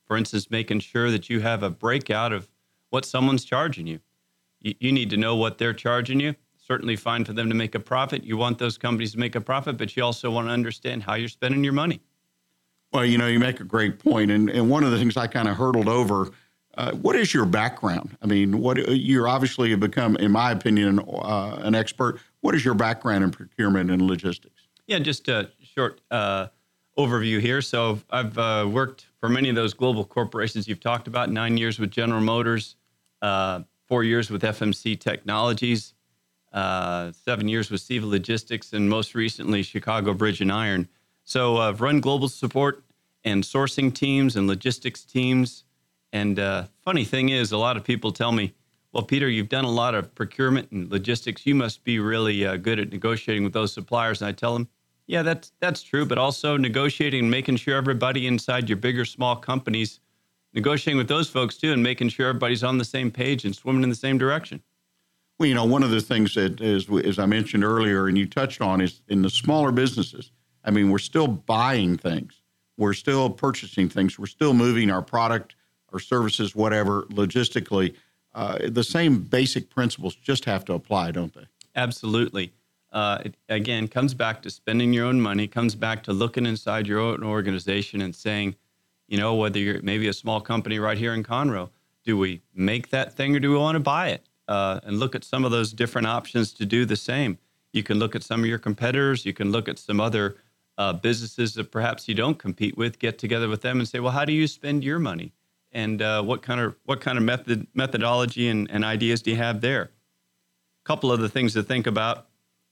[0.08, 2.50] for instance, making sure that you have a breakout of
[2.89, 4.00] what someone's charging you.
[4.60, 4.74] you.
[4.80, 6.36] You need to know what they're charging you.
[6.58, 8.24] Certainly fine for them to make a profit.
[8.24, 11.15] You want those companies to make a profit, but you also want to understand how
[11.15, 12.02] you're spending your money.
[12.91, 15.28] Well, you know, you make a great point, and and one of the things I
[15.28, 16.32] kind of hurdled over.
[16.76, 18.15] Uh, what is your background?
[18.22, 22.20] I mean, what you're obviously have become, in my opinion, uh, an expert.
[22.41, 24.67] What is your background in procurement and logistics?
[24.86, 26.48] Yeah, just a short uh,
[26.97, 27.62] overview here.
[27.62, 31.29] So I've uh, worked for many of those global corporations you've talked about.
[31.29, 32.75] Nine years with General Motors,
[33.21, 35.93] uh, four years with FMC Technologies,
[36.53, 40.88] uh, seven years with CEVA Logistics, and most recently Chicago Bridge and Iron.
[41.23, 42.83] So I've run global support
[43.23, 45.65] and sourcing teams and logistics teams.
[46.13, 48.53] And uh, funny thing is, a lot of people tell me,
[48.93, 51.45] "Well, Peter, you've done a lot of procurement and logistics.
[51.45, 54.69] You must be really uh, good at negotiating with those suppliers." And I tell them,
[55.08, 59.06] "Yeah, that's that's true, but also negotiating and making sure everybody inside your big or
[59.06, 60.00] small companies."
[60.54, 63.84] Negotiating with those folks too, and making sure everybody's on the same page and swimming
[63.84, 64.62] in the same direction.
[65.38, 68.26] Well, you know, one of the things that, is, as I mentioned earlier, and you
[68.26, 70.32] touched on, is in the smaller businesses.
[70.63, 72.41] I mean, we're still buying things,
[72.78, 75.56] we're still purchasing things, we're still moving our product,
[75.93, 77.93] our services, whatever, logistically.
[78.34, 81.46] Uh, the same basic principles just have to apply, don't they?
[81.76, 82.54] Absolutely.
[82.97, 86.88] Uh, it, again, comes back to spending your own money, comes back to looking inside
[86.88, 88.55] your own organization and saying,
[89.07, 91.69] you know, whether you're maybe a small company right here in Conroe,
[92.03, 94.23] do we make that thing or do we want to buy it?
[94.47, 97.38] Uh, and look at some of those different options to do the same.
[97.71, 99.27] You can look at some of your competitors.
[99.27, 100.38] You can look at some other
[100.79, 102.97] uh, businesses that perhaps you don't compete with.
[102.97, 105.33] Get together with them and say, well, how do you spend your money?
[105.71, 109.38] And uh, what kind of what kind of method methodology and, and ideas do you
[109.38, 109.83] have there?
[109.83, 112.25] A couple of the things to think about,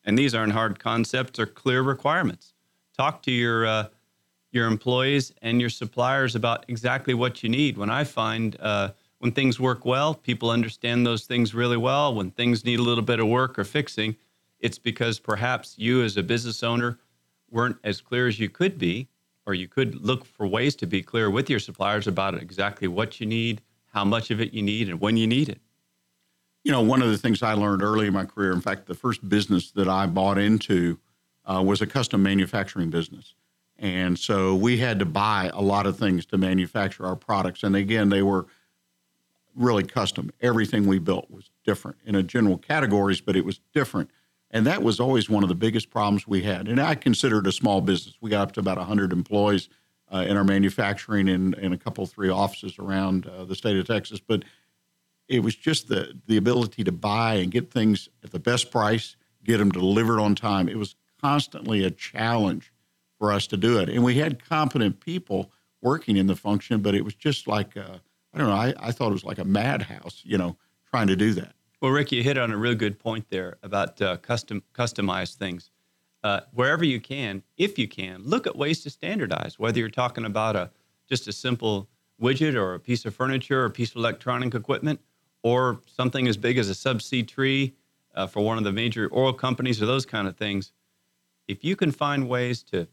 [0.05, 2.53] and these aren't hard concepts, or clear requirements.
[2.95, 3.87] Talk to your uh,
[4.51, 7.77] your employees and your suppliers about exactly what you need.
[7.77, 12.13] When I find uh, when things work well, people understand those things really well.
[12.13, 14.15] When things need a little bit of work or fixing,
[14.59, 16.99] it's because perhaps you as a business owner
[17.51, 19.07] weren't as clear as you could be,
[19.45, 23.19] or you could look for ways to be clear with your suppliers about exactly what
[23.19, 23.61] you need,
[23.93, 25.59] how much of it you need, and when you need it.
[26.65, 28.95] You know, one of the things I learned early in my career, in fact, the
[28.95, 30.97] first business that I bought into
[31.45, 33.35] uh, was a custom manufacturing business.
[33.77, 37.61] And so we had to buy a lot of things to manufacture our products.
[37.61, 38.47] And again, they were
[39.55, 40.31] really custom.
[40.41, 44.09] Everything we built was different in a general categories, but it was different.
[44.49, 46.67] And that was always one of the biggest problems we had.
[46.67, 48.15] And I considered a small business.
[48.21, 49.69] We got up to about 100 employees
[50.11, 53.85] uh, in our manufacturing and, and a couple, three offices around uh, the state of
[53.85, 54.19] Texas.
[54.19, 54.43] But
[55.27, 59.15] it was just the, the ability to buy and get things at the best price,
[59.43, 60.69] get them delivered on time.
[60.69, 62.71] It was constantly a challenge
[63.17, 63.89] for us to do it.
[63.89, 67.99] And we had competent people working in the function, but it was just like, I
[68.37, 68.53] don't know.
[68.53, 70.57] I, I thought it was like a madhouse, you know,
[70.89, 71.53] trying to do that.
[71.81, 75.71] Well, Rick, you hit on a real good point there about uh, custom customized things.
[76.23, 79.59] Uh, wherever you can, if you can, look at ways to standardize.
[79.59, 80.71] Whether you're talking about a
[81.07, 81.87] just a simple
[82.19, 84.99] widget or a piece of furniture or a piece of electronic equipment,
[85.45, 87.75] or something as big as a subsea tree
[88.15, 90.71] uh, for one of the major oil companies or those kind of things.
[91.47, 92.87] If you can find ways to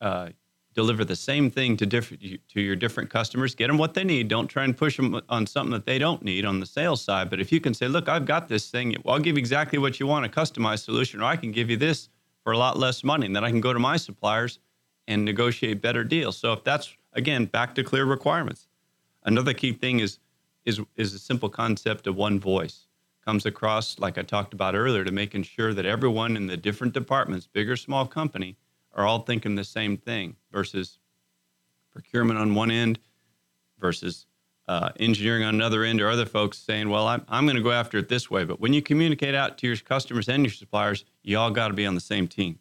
[0.00, 0.30] uh,
[0.74, 4.26] deliver the same thing to to your different customers get them what they need.
[4.26, 7.30] Don't try and push them on something that they don't need on the sales side.
[7.30, 8.96] But if you can say look i've got this thing.
[9.06, 11.76] I'll give you exactly what you want a customized solution or i can give you
[11.76, 12.08] this
[12.42, 14.58] for a lot less money and then i can go to my suppliers
[15.06, 16.36] and negotiate better deals.
[16.36, 18.66] So if that's again back to clear requirements.
[19.22, 20.18] Another key thing is
[20.66, 22.86] is is a simple concept of one voice
[23.24, 26.92] comes across like i talked about earlier to making sure that everyone in the different
[26.92, 28.56] departments big or small company
[28.92, 30.98] are all thinking the same thing versus
[31.90, 32.98] procurement on one end
[33.78, 34.26] versus
[34.68, 37.70] uh, engineering on another end or other folks saying, well, I'm, I'm going to go
[37.70, 38.44] after it this way.
[38.44, 41.74] But when you communicate out to your customers and your suppliers, you all got to
[41.74, 42.58] be on the same team.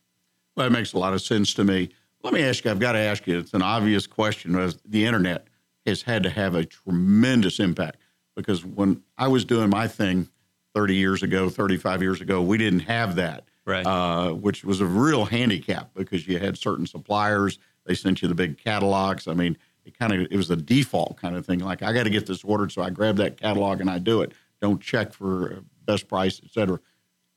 [0.56, 1.90] Well, that makes a lot of sense to me.
[2.24, 4.72] Let me ask you, I've got to ask you, it's an obvious question.
[4.86, 5.48] The internet
[5.86, 7.98] has had to have a tremendous impact
[8.36, 10.30] because when I was doing my thing
[10.74, 13.86] 30 years ago, 35 years ago, we didn't have that right?
[13.86, 17.60] Uh, which was a real handicap because you had certain suppliers.
[17.86, 19.28] They sent you the big catalogs.
[19.28, 21.60] I mean, it kind of it was a default kind of thing.
[21.60, 24.22] Like I got to get this ordered, so I grab that catalog and I do
[24.22, 24.34] it.
[24.62, 26.80] Don't check for best price, et cetera.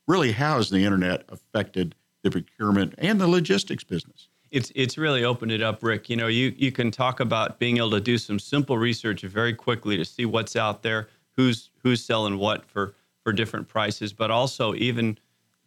[0.06, 4.27] Really, how has the internet affected the procurement and the logistics business?
[4.50, 6.08] It's it's really opened it up, Rick.
[6.08, 9.54] You know, you you can talk about being able to do some simple research very
[9.54, 14.30] quickly to see what's out there, who's who's selling what for for different prices, but
[14.30, 15.18] also even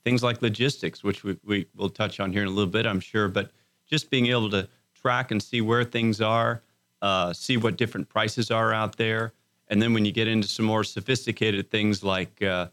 [0.03, 2.99] things like logistics, which we, we will touch on here in a little bit, I'm
[2.99, 3.51] sure, but
[3.87, 6.63] just being able to track and see where things are,
[7.01, 9.33] uh, see what different prices are out there.
[9.67, 12.67] And then when you get into some more sophisticated things like uh,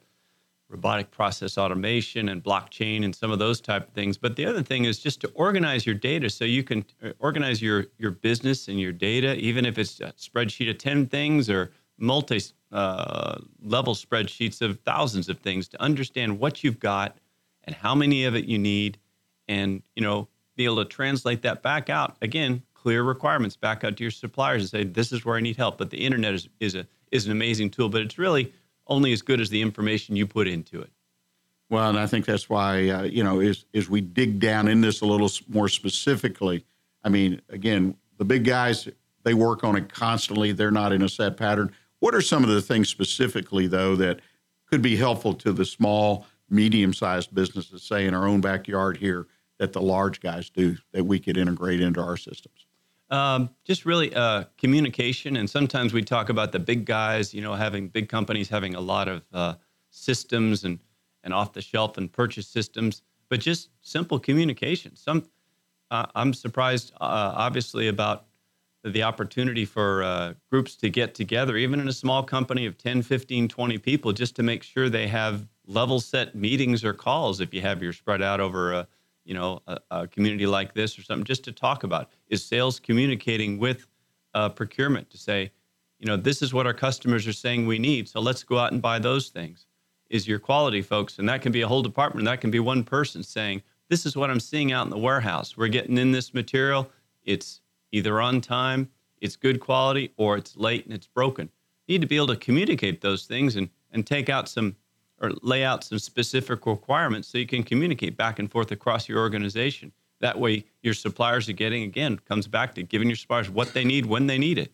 [0.69, 4.19] robotic process automation and blockchain and some of those type of things.
[4.19, 7.63] But the other thing is just to organize your data so you can uh, organize
[7.63, 11.73] your your business and your data, even if it's a spreadsheet of ten things or
[11.99, 12.41] multi
[12.71, 17.17] uh, level spreadsheets of thousands of things to understand what you've got
[17.65, 18.99] and how many of it you need,
[19.49, 23.97] and you know be able to translate that back out again clear requirements back out
[23.97, 25.79] to your suppliers and say this is where I need help.
[25.79, 28.53] But the internet is is a is an amazing tool, but it's really
[28.89, 30.91] only as good as the information you put into it.
[31.71, 34.81] Well, and I think that's why uh, you know as as we dig down in
[34.81, 36.65] this a little more specifically.
[37.05, 38.89] I mean, again, the big guys
[39.25, 40.53] they work on it constantly.
[40.53, 41.73] They're not in a set pattern.
[42.01, 44.21] What are some of the things specifically though that
[44.67, 49.27] could be helpful to the small, medium-sized businesses, say in our own backyard here,
[49.59, 52.68] that the large guys do that we could integrate into our systems?
[53.11, 57.33] Um, just really uh, communication, and sometimes we talk about the big guys.
[57.33, 59.55] You know, having big companies having a lot of uh,
[59.91, 60.79] systems and
[61.25, 64.95] and off the shelf and purchase systems, but just simple communication.
[64.95, 65.25] Some
[65.91, 68.27] uh, I'm surprised, uh, obviously, about
[68.85, 73.03] the opportunity for uh, groups to get together, even in a small company of 10,
[73.03, 77.53] 15, 20 people, just to make sure they have level set meetings or calls if
[77.53, 78.87] you have your spread out over a
[79.29, 82.81] you know a, a community like this or something just to talk about is sales
[82.81, 83.87] communicating with
[84.35, 85.53] uh, procurement to say
[86.01, 88.73] you know this is what our customers are saying we need so let's go out
[88.73, 89.69] and buy those things
[90.11, 91.19] is your quality folks.
[91.19, 92.27] And that can be a whole department.
[92.27, 95.57] That can be one person saying this is what i'm seeing out in the warehouse.
[95.57, 96.91] We're getting in this material.
[97.25, 97.61] It's
[97.93, 101.51] either on time it's good quality or it's late and it's broken.
[101.87, 104.77] You need to be able to communicate those things and and take out some
[105.21, 109.19] or lay out some specific requirements so you can communicate back and forth across your
[109.19, 109.93] organization.
[110.21, 113.85] That way, your suppliers are getting, again, comes back to giving your suppliers what they
[113.85, 114.73] need when they need it.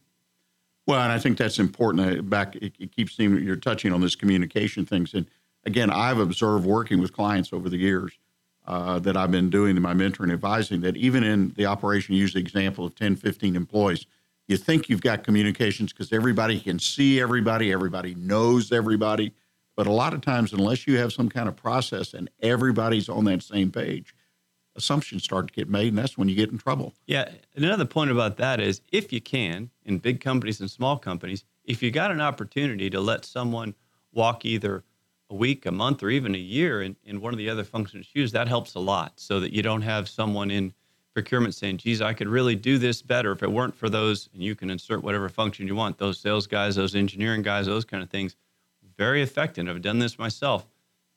[0.86, 2.18] Well, and I think that's important.
[2.18, 5.14] Uh, back, it, it keeps seeming you're touching on this communication things.
[5.14, 5.26] And
[5.64, 8.12] again, I've observed working with clients over the years
[8.66, 12.34] uh, that I've been doing in my mentoring advising that even in the operation, use
[12.34, 14.06] the example of 10, 15 employees,
[14.46, 19.32] you think you've got communications because everybody can see everybody, everybody knows everybody
[19.76, 23.24] but a lot of times, unless you have some kind of process and everybody's on
[23.24, 24.14] that same page,
[24.76, 26.94] assumptions start to get made, and that's when you get in trouble.
[27.06, 27.30] Yeah.
[27.54, 31.82] Another point about that is if you can, in big companies and small companies, if
[31.82, 33.74] you got an opportunity to let someone
[34.12, 34.84] walk either
[35.30, 38.06] a week, a month, or even a year in, in one of the other functions
[38.06, 40.72] shoes, that helps a lot so that you don't have someone in
[41.14, 44.42] procurement saying, geez, I could really do this better if it weren't for those, and
[44.42, 48.02] you can insert whatever function you want, those sales guys, those engineering guys, those kind
[48.02, 48.36] of things
[48.96, 49.68] very effective.
[49.68, 50.66] I've done this myself.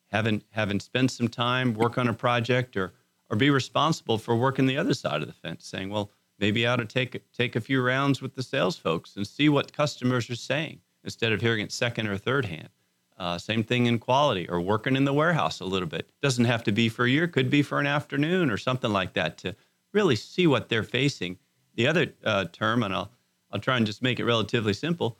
[0.08, 2.94] Having having spent some time work on a project or
[3.30, 6.72] or be responsible for working the other side of the fence, saying, well, maybe I
[6.72, 10.30] ought to take take a few rounds with the sales folks and see what customers
[10.30, 12.70] are saying instead of hearing it second or third hand.
[13.18, 16.10] Uh, same thing in quality or working in the warehouse a little bit.
[16.22, 19.14] Doesn't have to be for a year, could be for an afternoon or something like
[19.14, 19.56] that to
[19.92, 21.38] really see what they're facing.
[21.74, 23.10] The other uh, term, and I'll
[23.50, 25.18] I'll try and just make it relatively simple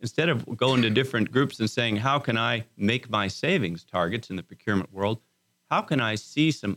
[0.00, 4.30] instead of going to different groups and saying, how can I make my savings targets
[4.30, 5.20] in the procurement world?
[5.70, 6.76] How can I see some,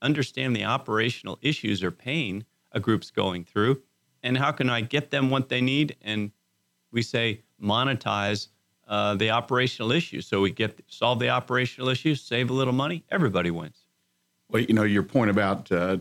[0.00, 3.82] understand the operational issues or pain a group's going through?
[4.22, 5.96] And how can I get them what they need?
[6.02, 6.30] And
[6.90, 8.48] we say monetize
[8.88, 10.26] uh, the operational issues.
[10.26, 13.84] So we get solve the operational issues, save a little money, everybody wins.
[14.50, 15.98] Well, you know, your point about uh,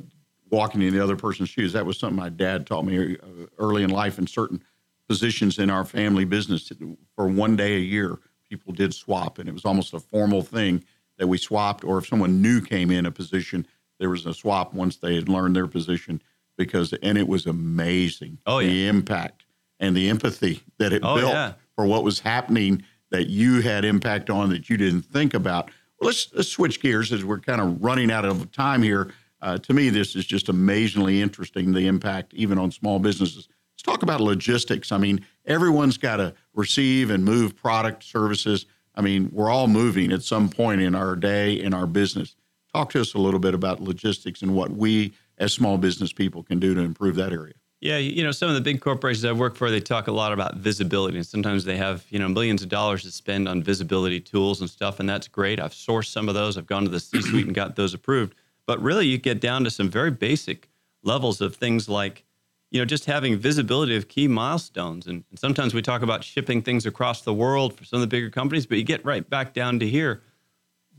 [0.49, 3.83] walking in the other person's shoes, that was something my dad taught me uh, early
[3.83, 4.63] in life in certain
[5.09, 6.71] positions in our family business
[7.15, 8.19] for one day a year.
[8.47, 10.83] People did swap, and it was almost a formal thing
[11.17, 11.83] that we swapped.
[11.83, 13.65] Or if someone new came in a position,
[13.99, 16.21] there was a swap once they had learned their position.
[16.57, 18.37] Because and it was amazing.
[18.45, 19.45] Oh, the impact
[19.79, 21.53] and the empathy that it Oh, built yeah.
[21.75, 25.71] for what was happening that you had impact on that you didn't think about.
[25.99, 29.11] Well, let's, let's switch gears as we're kind of running out of time here.
[29.41, 33.47] Uh, to me, this is just amazingly interesting the impact even on small businesses.
[33.79, 34.91] Let's talk about logistics.
[34.91, 38.65] I mean, everyone's got to receive and move product services.
[38.93, 42.35] I mean, we're all moving at some point in our day in our business.
[42.73, 46.43] Talk to us a little bit about logistics and what we as small business people
[46.43, 47.53] can do to improve that area.
[47.79, 50.33] Yeah, you know, some of the big corporations I've worked for, they talk a lot
[50.33, 54.19] about visibility, and sometimes they have you know millions of dollars to spend on visibility
[54.19, 55.57] tools and stuff, and that's great.
[55.57, 56.57] I've sourced some of those.
[56.57, 58.35] I've gone to the C-suite and got those approved.
[58.65, 60.69] But really, you get down to some very basic
[61.01, 62.25] levels of things like,
[62.71, 65.07] you know, just having visibility of key milestones.
[65.07, 68.07] And, and sometimes we talk about shipping things across the world for some of the
[68.07, 70.21] bigger companies, but you get right back down to here.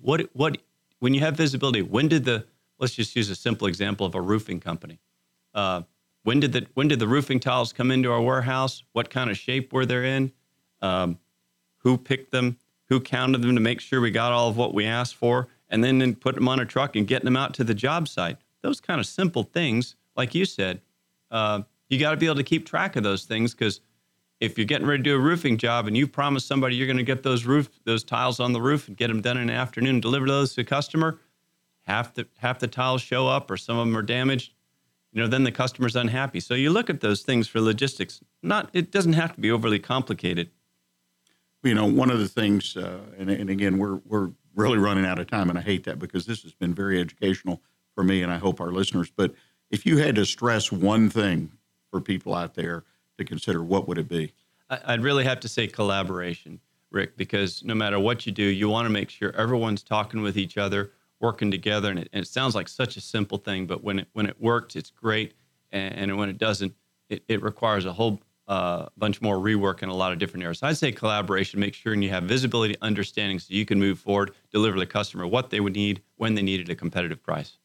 [0.00, 0.58] What what
[0.98, 1.82] when you have visibility?
[1.82, 2.46] When did the
[2.78, 4.98] let's just use a simple example of a roofing company.
[5.54, 5.82] Uh,
[6.24, 8.82] when did the when did the roofing tiles come into our warehouse?
[8.92, 10.32] What kind of shape were they in?
[10.82, 11.18] Um,
[11.78, 12.58] who picked them?
[12.88, 15.48] Who counted them to make sure we got all of what we asked for?
[15.68, 18.08] And then, then put them on a truck and getting them out to the job
[18.08, 18.38] site.
[18.62, 20.80] Those kind of simple things, like you said,
[21.30, 23.80] uh, you got to be able to keep track of those things because
[24.40, 26.96] if you're getting ready to do a roofing job and you promise somebody you're going
[26.96, 29.52] to get those roof those tiles on the roof and get them done in the
[29.52, 31.18] afternoon and deliver those to a customer,
[31.82, 34.52] half the half the tiles show up or some of them are damaged
[35.12, 38.70] you know then the customer's unhappy so you look at those things for logistics not
[38.72, 40.50] it doesn't have to be overly complicated
[41.62, 45.18] you know, one of the things, uh, and, and again, we're we're really running out
[45.18, 47.60] of time, and I hate that because this has been very educational
[47.94, 49.10] for me, and I hope our listeners.
[49.14, 49.34] But
[49.70, 51.52] if you had to stress one thing
[51.90, 52.84] for people out there
[53.18, 54.32] to consider, what would it be?
[54.68, 56.60] I'd really have to say collaboration,
[56.90, 60.36] Rick, because no matter what you do, you want to make sure everyone's talking with
[60.36, 61.90] each other, working together.
[61.90, 64.40] And it, and it sounds like such a simple thing, but when it when it
[64.40, 65.34] works, it's great,
[65.72, 66.72] and, and when it doesn't,
[67.08, 70.58] it, it requires a whole uh, bunch more rework in a lot of different areas.
[70.58, 73.98] So I'd say collaboration, make sure and you have visibility, understanding, so you can move
[73.98, 77.58] forward, deliver the customer what they would need when they need at a competitive price.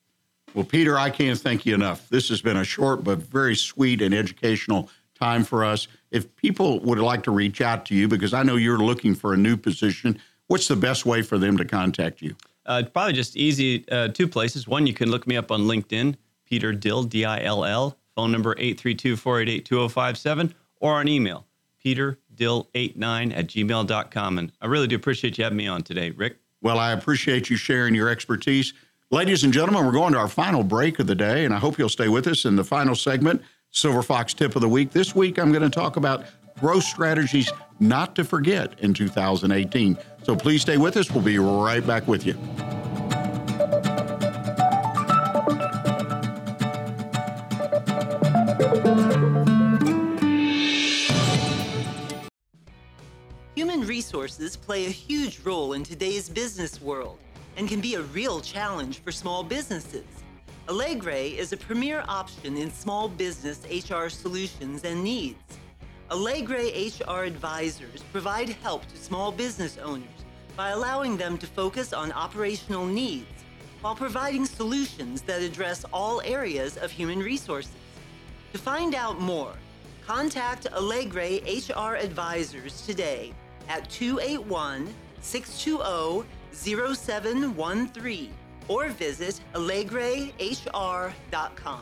[0.56, 2.08] Well, Peter, I can't thank you enough.
[2.08, 5.90] This has been a short but very sweet and educational time for us.
[6.12, 9.34] If people would like to reach out to you, because I know you're looking for
[9.34, 12.38] a new position, what's the best way for them to contact you?
[12.66, 14.66] Uh, probably just easy uh, two places.
[14.66, 18.32] One, you can look me up on LinkedIn, Peter Dill, D I L L, phone
[18.32, 21.46] number 832 488 2057 or on email,
[21.84, 24.38] peterdill89 at gmail.com.
[24.38, 26.38] And I really do appreciate you having me on today, Rick.
[26.62, 28.74] Well, I appreciate you sharing your expertise.
[29.16, 31.80] Ladies and gentlemen, we're going to our final break of the day, and I hope
[31.80, 33.42] you'll stay with us in the final segment,
[33.72, 34.92] Silver Fox Tip of the Week.
[34.92, 36.26] This week, I'm going to talk about
[36.60, 37.50] growth strategies
[37.80, 39.98] not to forget in 2018.
[40.24, 41.10] So please stay with us.
[41.12, 42.34] We'll be right back with you.
[53.56, 57.18] Human resources play a huge role in today's business world
[57.58, 60.06] and can be a real challenge for small businesses.
[60.68, 65.60] Allegra is a premier option in small business HR solutions and needs.
[66.12, 70.08] Allegra HR advisors provide help to small business owners
[70.56, 73.28] by allowing them to focus on operational needs
[73.82, 77.76] while providing solutions that address all areas of human resources.
[78.54, 79.54] To find out more,
[80.08, 83.34] contact Allegra HR advisors today
[83.68, 88.34] at 281 620 0713
[88.68, 91.82] or visit AllegraHR.com.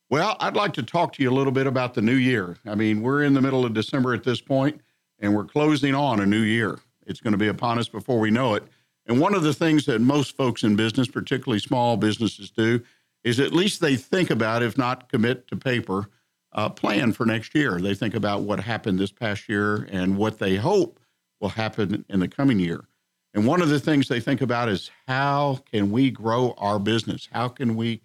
[0.10, 2.56] Well, I'd like to talk to you a little bit about the new year.
[2.66, 4.80] I mean, we're in the middle of December at this point,
[5.20, 6.80] and we're closing on a new year.
[7.06, 8.64] It's going to be upon us before we know it.
[9.08, 12.82] And one of the things that most folks in business, particularly small businesses, do
[13.26, 16.08] is at least they think about, if not commit to paper,
[16.54, 17.80] uh, plan for next year.
[17.80, 21.00] They think about what happened this past year and what they hope
[21.40, 22.86] will happen in the coming year.
[23.34, 27.30] And one of the things they think about is how can we grow our business?
[27.32, 28.02] How can we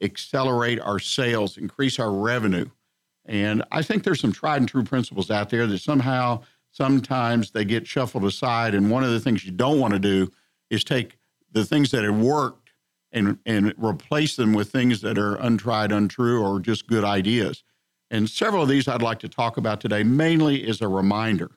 [0.00, 2.66] accelerate our sales, increase our revenue?
[3.26, 7.64] And I think there's some tried and true principles out there that somehow, sometimes they
[7.64, 8.74] get shuffled aside.
[8.74, 10.30] And one of the things you don't want to do
[10.70, 11.18] is take
[11.52, 12.70] the things that have worked
[13.10, 17.64] and, and replace them with things that are untried, untrue, or just good ideas.
[18.10, 21.50] And several of these I'd like to talk about today, mainly as a reminder.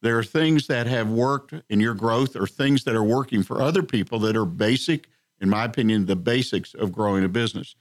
[0.00, 3.60] There are things that have worked in your growth or things that are working for
[3.60, 5.08] other people that are basic,
[5.40, 7.74] in my opinion, the basics of growing a business.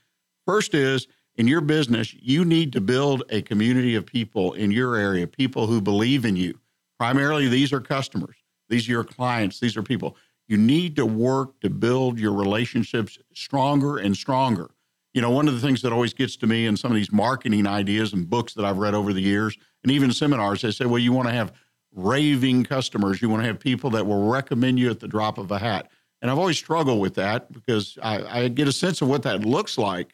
[0.46, 4.96] First is in your business, you need to build a community of people in your
[4.96, 6.60] area, people who believe in you.
[6.98, 8.38] Primarily, these are customers,
[8.70, 10.18] these are your clients, these are people.
[10.48, 14.72] You need to work to build your relationships stronger and stronger.
[15.18, 17.12] You know, one of the things that always gets to me in some of these
[17.12, 20.86] marketing ideas and books that I've read over the years, and even seminars, they say,
[20.86, 21.54] well, you want to have
[21.92, 23.20] raving customers.
[23.20, 25.90] You want to have people that will recommend you at the drop of a hat.
[26.22, 29.44] And I've always struggled with that because I, I, get a sense of what that
[29.44, 30.14] looks like.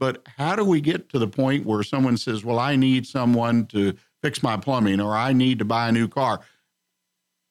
[0.00, 3.66] But how do we get to the point where someone says, Well, I need someone
[3.66, 6.40] to fix my plumbing or I need to buy a new car?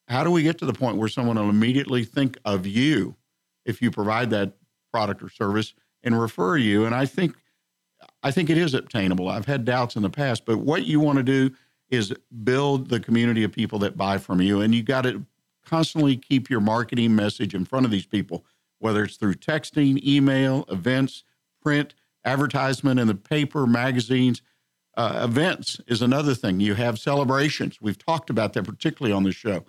[0.08, 3.16] How do we get to the point where someone will immediately think of you
[3.64, 4.52] if you provide that
[4.92, 5.72] product or service
[6.02, 6.84] and refer you?
[6.84, 7.36] And I think
[8.22, 9.28] I think it is obtainable.
[9.28, 11.50] I've had doubts in the past, but what you want to do
[11.88, 12.12] is
[12.44, 14.60] build the community of people that buy from you.
[14.60, 15.24] And you got to
[15.64, 18.44] constantly keep your marketing message in front of these people,
[18.78, 21.24] whether it's through texting, email, events,
[21.62, 21.94] print,
[22.24, 24.42] advertisement in the paper, magazines.
[24.96, 26.60] Uh, events is another thing.
[26.60, 27.78] You have celebrations.
[27.80, 29.64] We've talked about that, particularly on the show.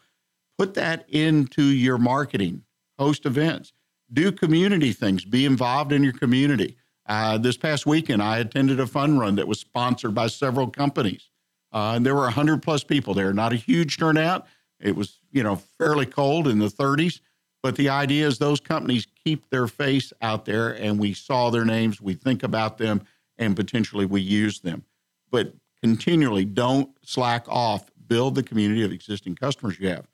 [0.58, 2.64] Put that into your marketing,
[3.00, 3.74] host events,
[4.14, 6.78] do community things, be involved in your community.
[7.06, 11.30] Uh, this past weekend, I attended a fun run that was sponsored by several companies.
[11.74, 13.34] Uh, and there were 100 plus people there.
[13.34, 14.48] Not a huge turnout.
[14.80, 17.20] It was, you know, fairly cold in the 30s.
[17.64, 21.66] But the idea is those companies keep their face out there and we saw their
[21.66, 23.04] names, we think about them,
[23.38, 24.84] and potentially we use them.
[25.30, 30.08] But continually don't slack off, build the community of existing customers you have.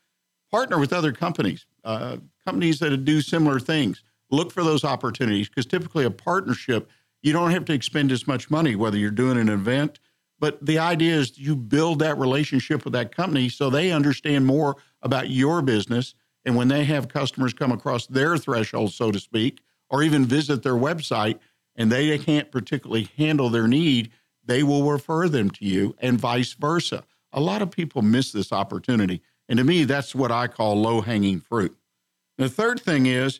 [0.51, 2.17] Partner with other companies, uh,
[2.47, 4.03] companies that do similar things.
[4.31, 6.89] Look for those opportunities because typically a partnership,
[7.21, 9.99] you don't have to expend as much money, whether you're doing an event.
[10.39, 14.77] But the idea is you build that relationship with that company so they understand more
[15.01, 19.59] about your business and when they have customers come across their threshold, so to speak,
[19.89, 21.39] or even visit their website
[21.75, 24.11] and they can't particularly handle their need,
[24.45, 27.03] they will refer them to you and vice versa.
[27.33, 29.21] A lot of people miss this opportunity.
[29.49, 31.77] And to me, that's what I call low hanging fruit.
[32.37, 33.39] The third thing is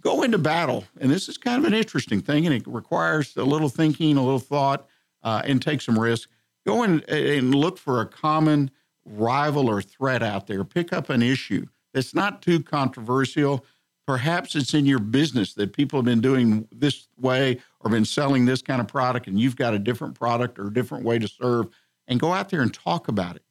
[0.00, 0.84] go into battle.
[1.00, 4.24] And this is kind of an interesting thing, and it requires a little thinking, a
[4.24, 4.86] little thought,
[5.22, 6.28] uh, and take some risk.
[6.66, 8.70] Go in and look for a common
[9.04, 10.64] rival or threat out there.
[10.64, 13.64] Pick up an issue that's not too controversial.
[14.06, 18.46] Perhaps it's in your business that people have been doing this way or been selling
[18.46, 21.28] this kind of product, and you've got a different product or a different way to
[21.28, 21.68] serve,
[22.08, 23.42] and go out there and talk about it.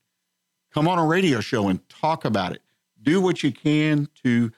[0.73, 2.61] Come on a radio show and talk about it.
[3.01, 4.51] Do what you can to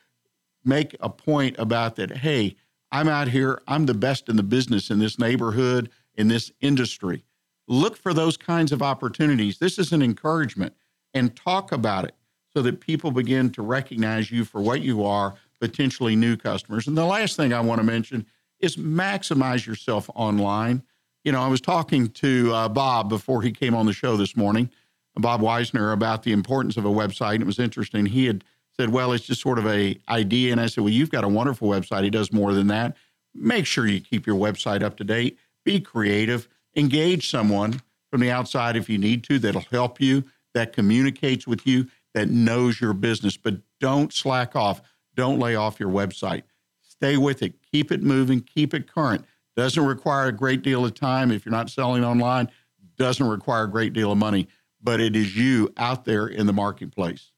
[0.65, 2.17] make a point about that.
[2.17, 2.55] Hey,
[2.91, 3.61] I'm out here.
[3.67, 7.23] I'm the best in the business in this neighborhood, in this industry.
[7.67, 9.57] Look for those kinds of opportunities.
[9.57, 10.73] This is an encouragement
[11.13, 12.15] and talk about it
[12.53, 16.87] so that people begin to recognize you for what you are, potentially new customers.
[16.87, 18.25] And the last thing I want to mention
[18.59, 20.83] is maximize yourself online.
[21.23, 24.37] You know, I was talking to uh, Bob before he came on the show this
[24.37, 24.69] morning,
[25.15, 27.41] Bob Wiesner, about the importance of a website.
[27.41, 28.05] It was interesting.
[28.05, 28.43] He had
[28.79, 31.29] said, "Well, it's just sort of a idea," and I said, "Well, you've got a
[31.29, 32.03] wonderful website.
[32.03, 32.95] He does more than that.
[33.33, 35.37] Make sure you keep your website up to date.
[35.63, 36.47] Be creative.
[36.75, 39.39] Engage someone from the outside if you need to.
[39.39, 40.23] That'll help you.
[40.53, 44.81] That communicates with you that knows your business, but don't slack off.
[45.15, 46.43] Don't lay off your website.
[46.81, 47.55] Stay with it.
[47.71, 48.39] Keep it moving.
[48.41, 49.25] Keep it current.
[49.57, 52.49] Doesn't require a great deal of time if you're not selling online.
[52.97, 54.47] Doesn't require a great deal of money,
[54.81, 57.31] but it is you out there in the marketplace.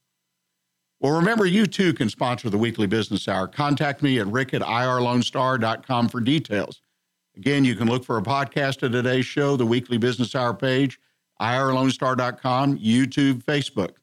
[0.99, 3.47] Well, remember, you too can sponsor the weekly business hour.
[3.47, 6.81] Contact me at rick at irlonestar.com for details.
[7.35, 10.99] Again, you can look for a podcast of today's show, the weekly business hour page,
[11.39, 13.97] irlonestar.com, YouTube, Facebook.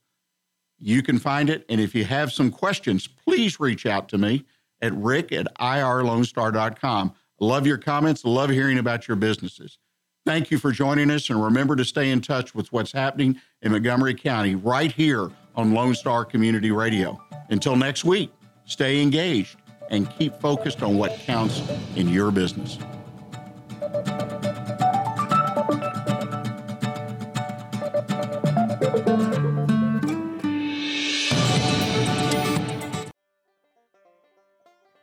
[0.79, 1.65] You can find it.
[1.69, 4.45] And if you have some questions, please reach out to me
[4.81, 7.13] at rick at irlonestar.com.
[7.41, 8.25] Love your comments.
[8.25, 9.79] Love hearing about your businesses.
[10.25, 11.29] Thank you for joining us.
[11.29, 15.73] And remember to stay in touch with what's happening in Montgomery County right here on
[15.73, 17.21] Lone Star Community Radio.
[17.51, 18.33] Until next week,
[18.65, 19.57] stay engaged
[19.91, 21.63] and keep focused on what counts
[21.97, 22.79] in your business.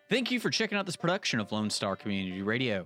[0.10, 2.86] Thank you for checking out this production of Lone Star Community Radio.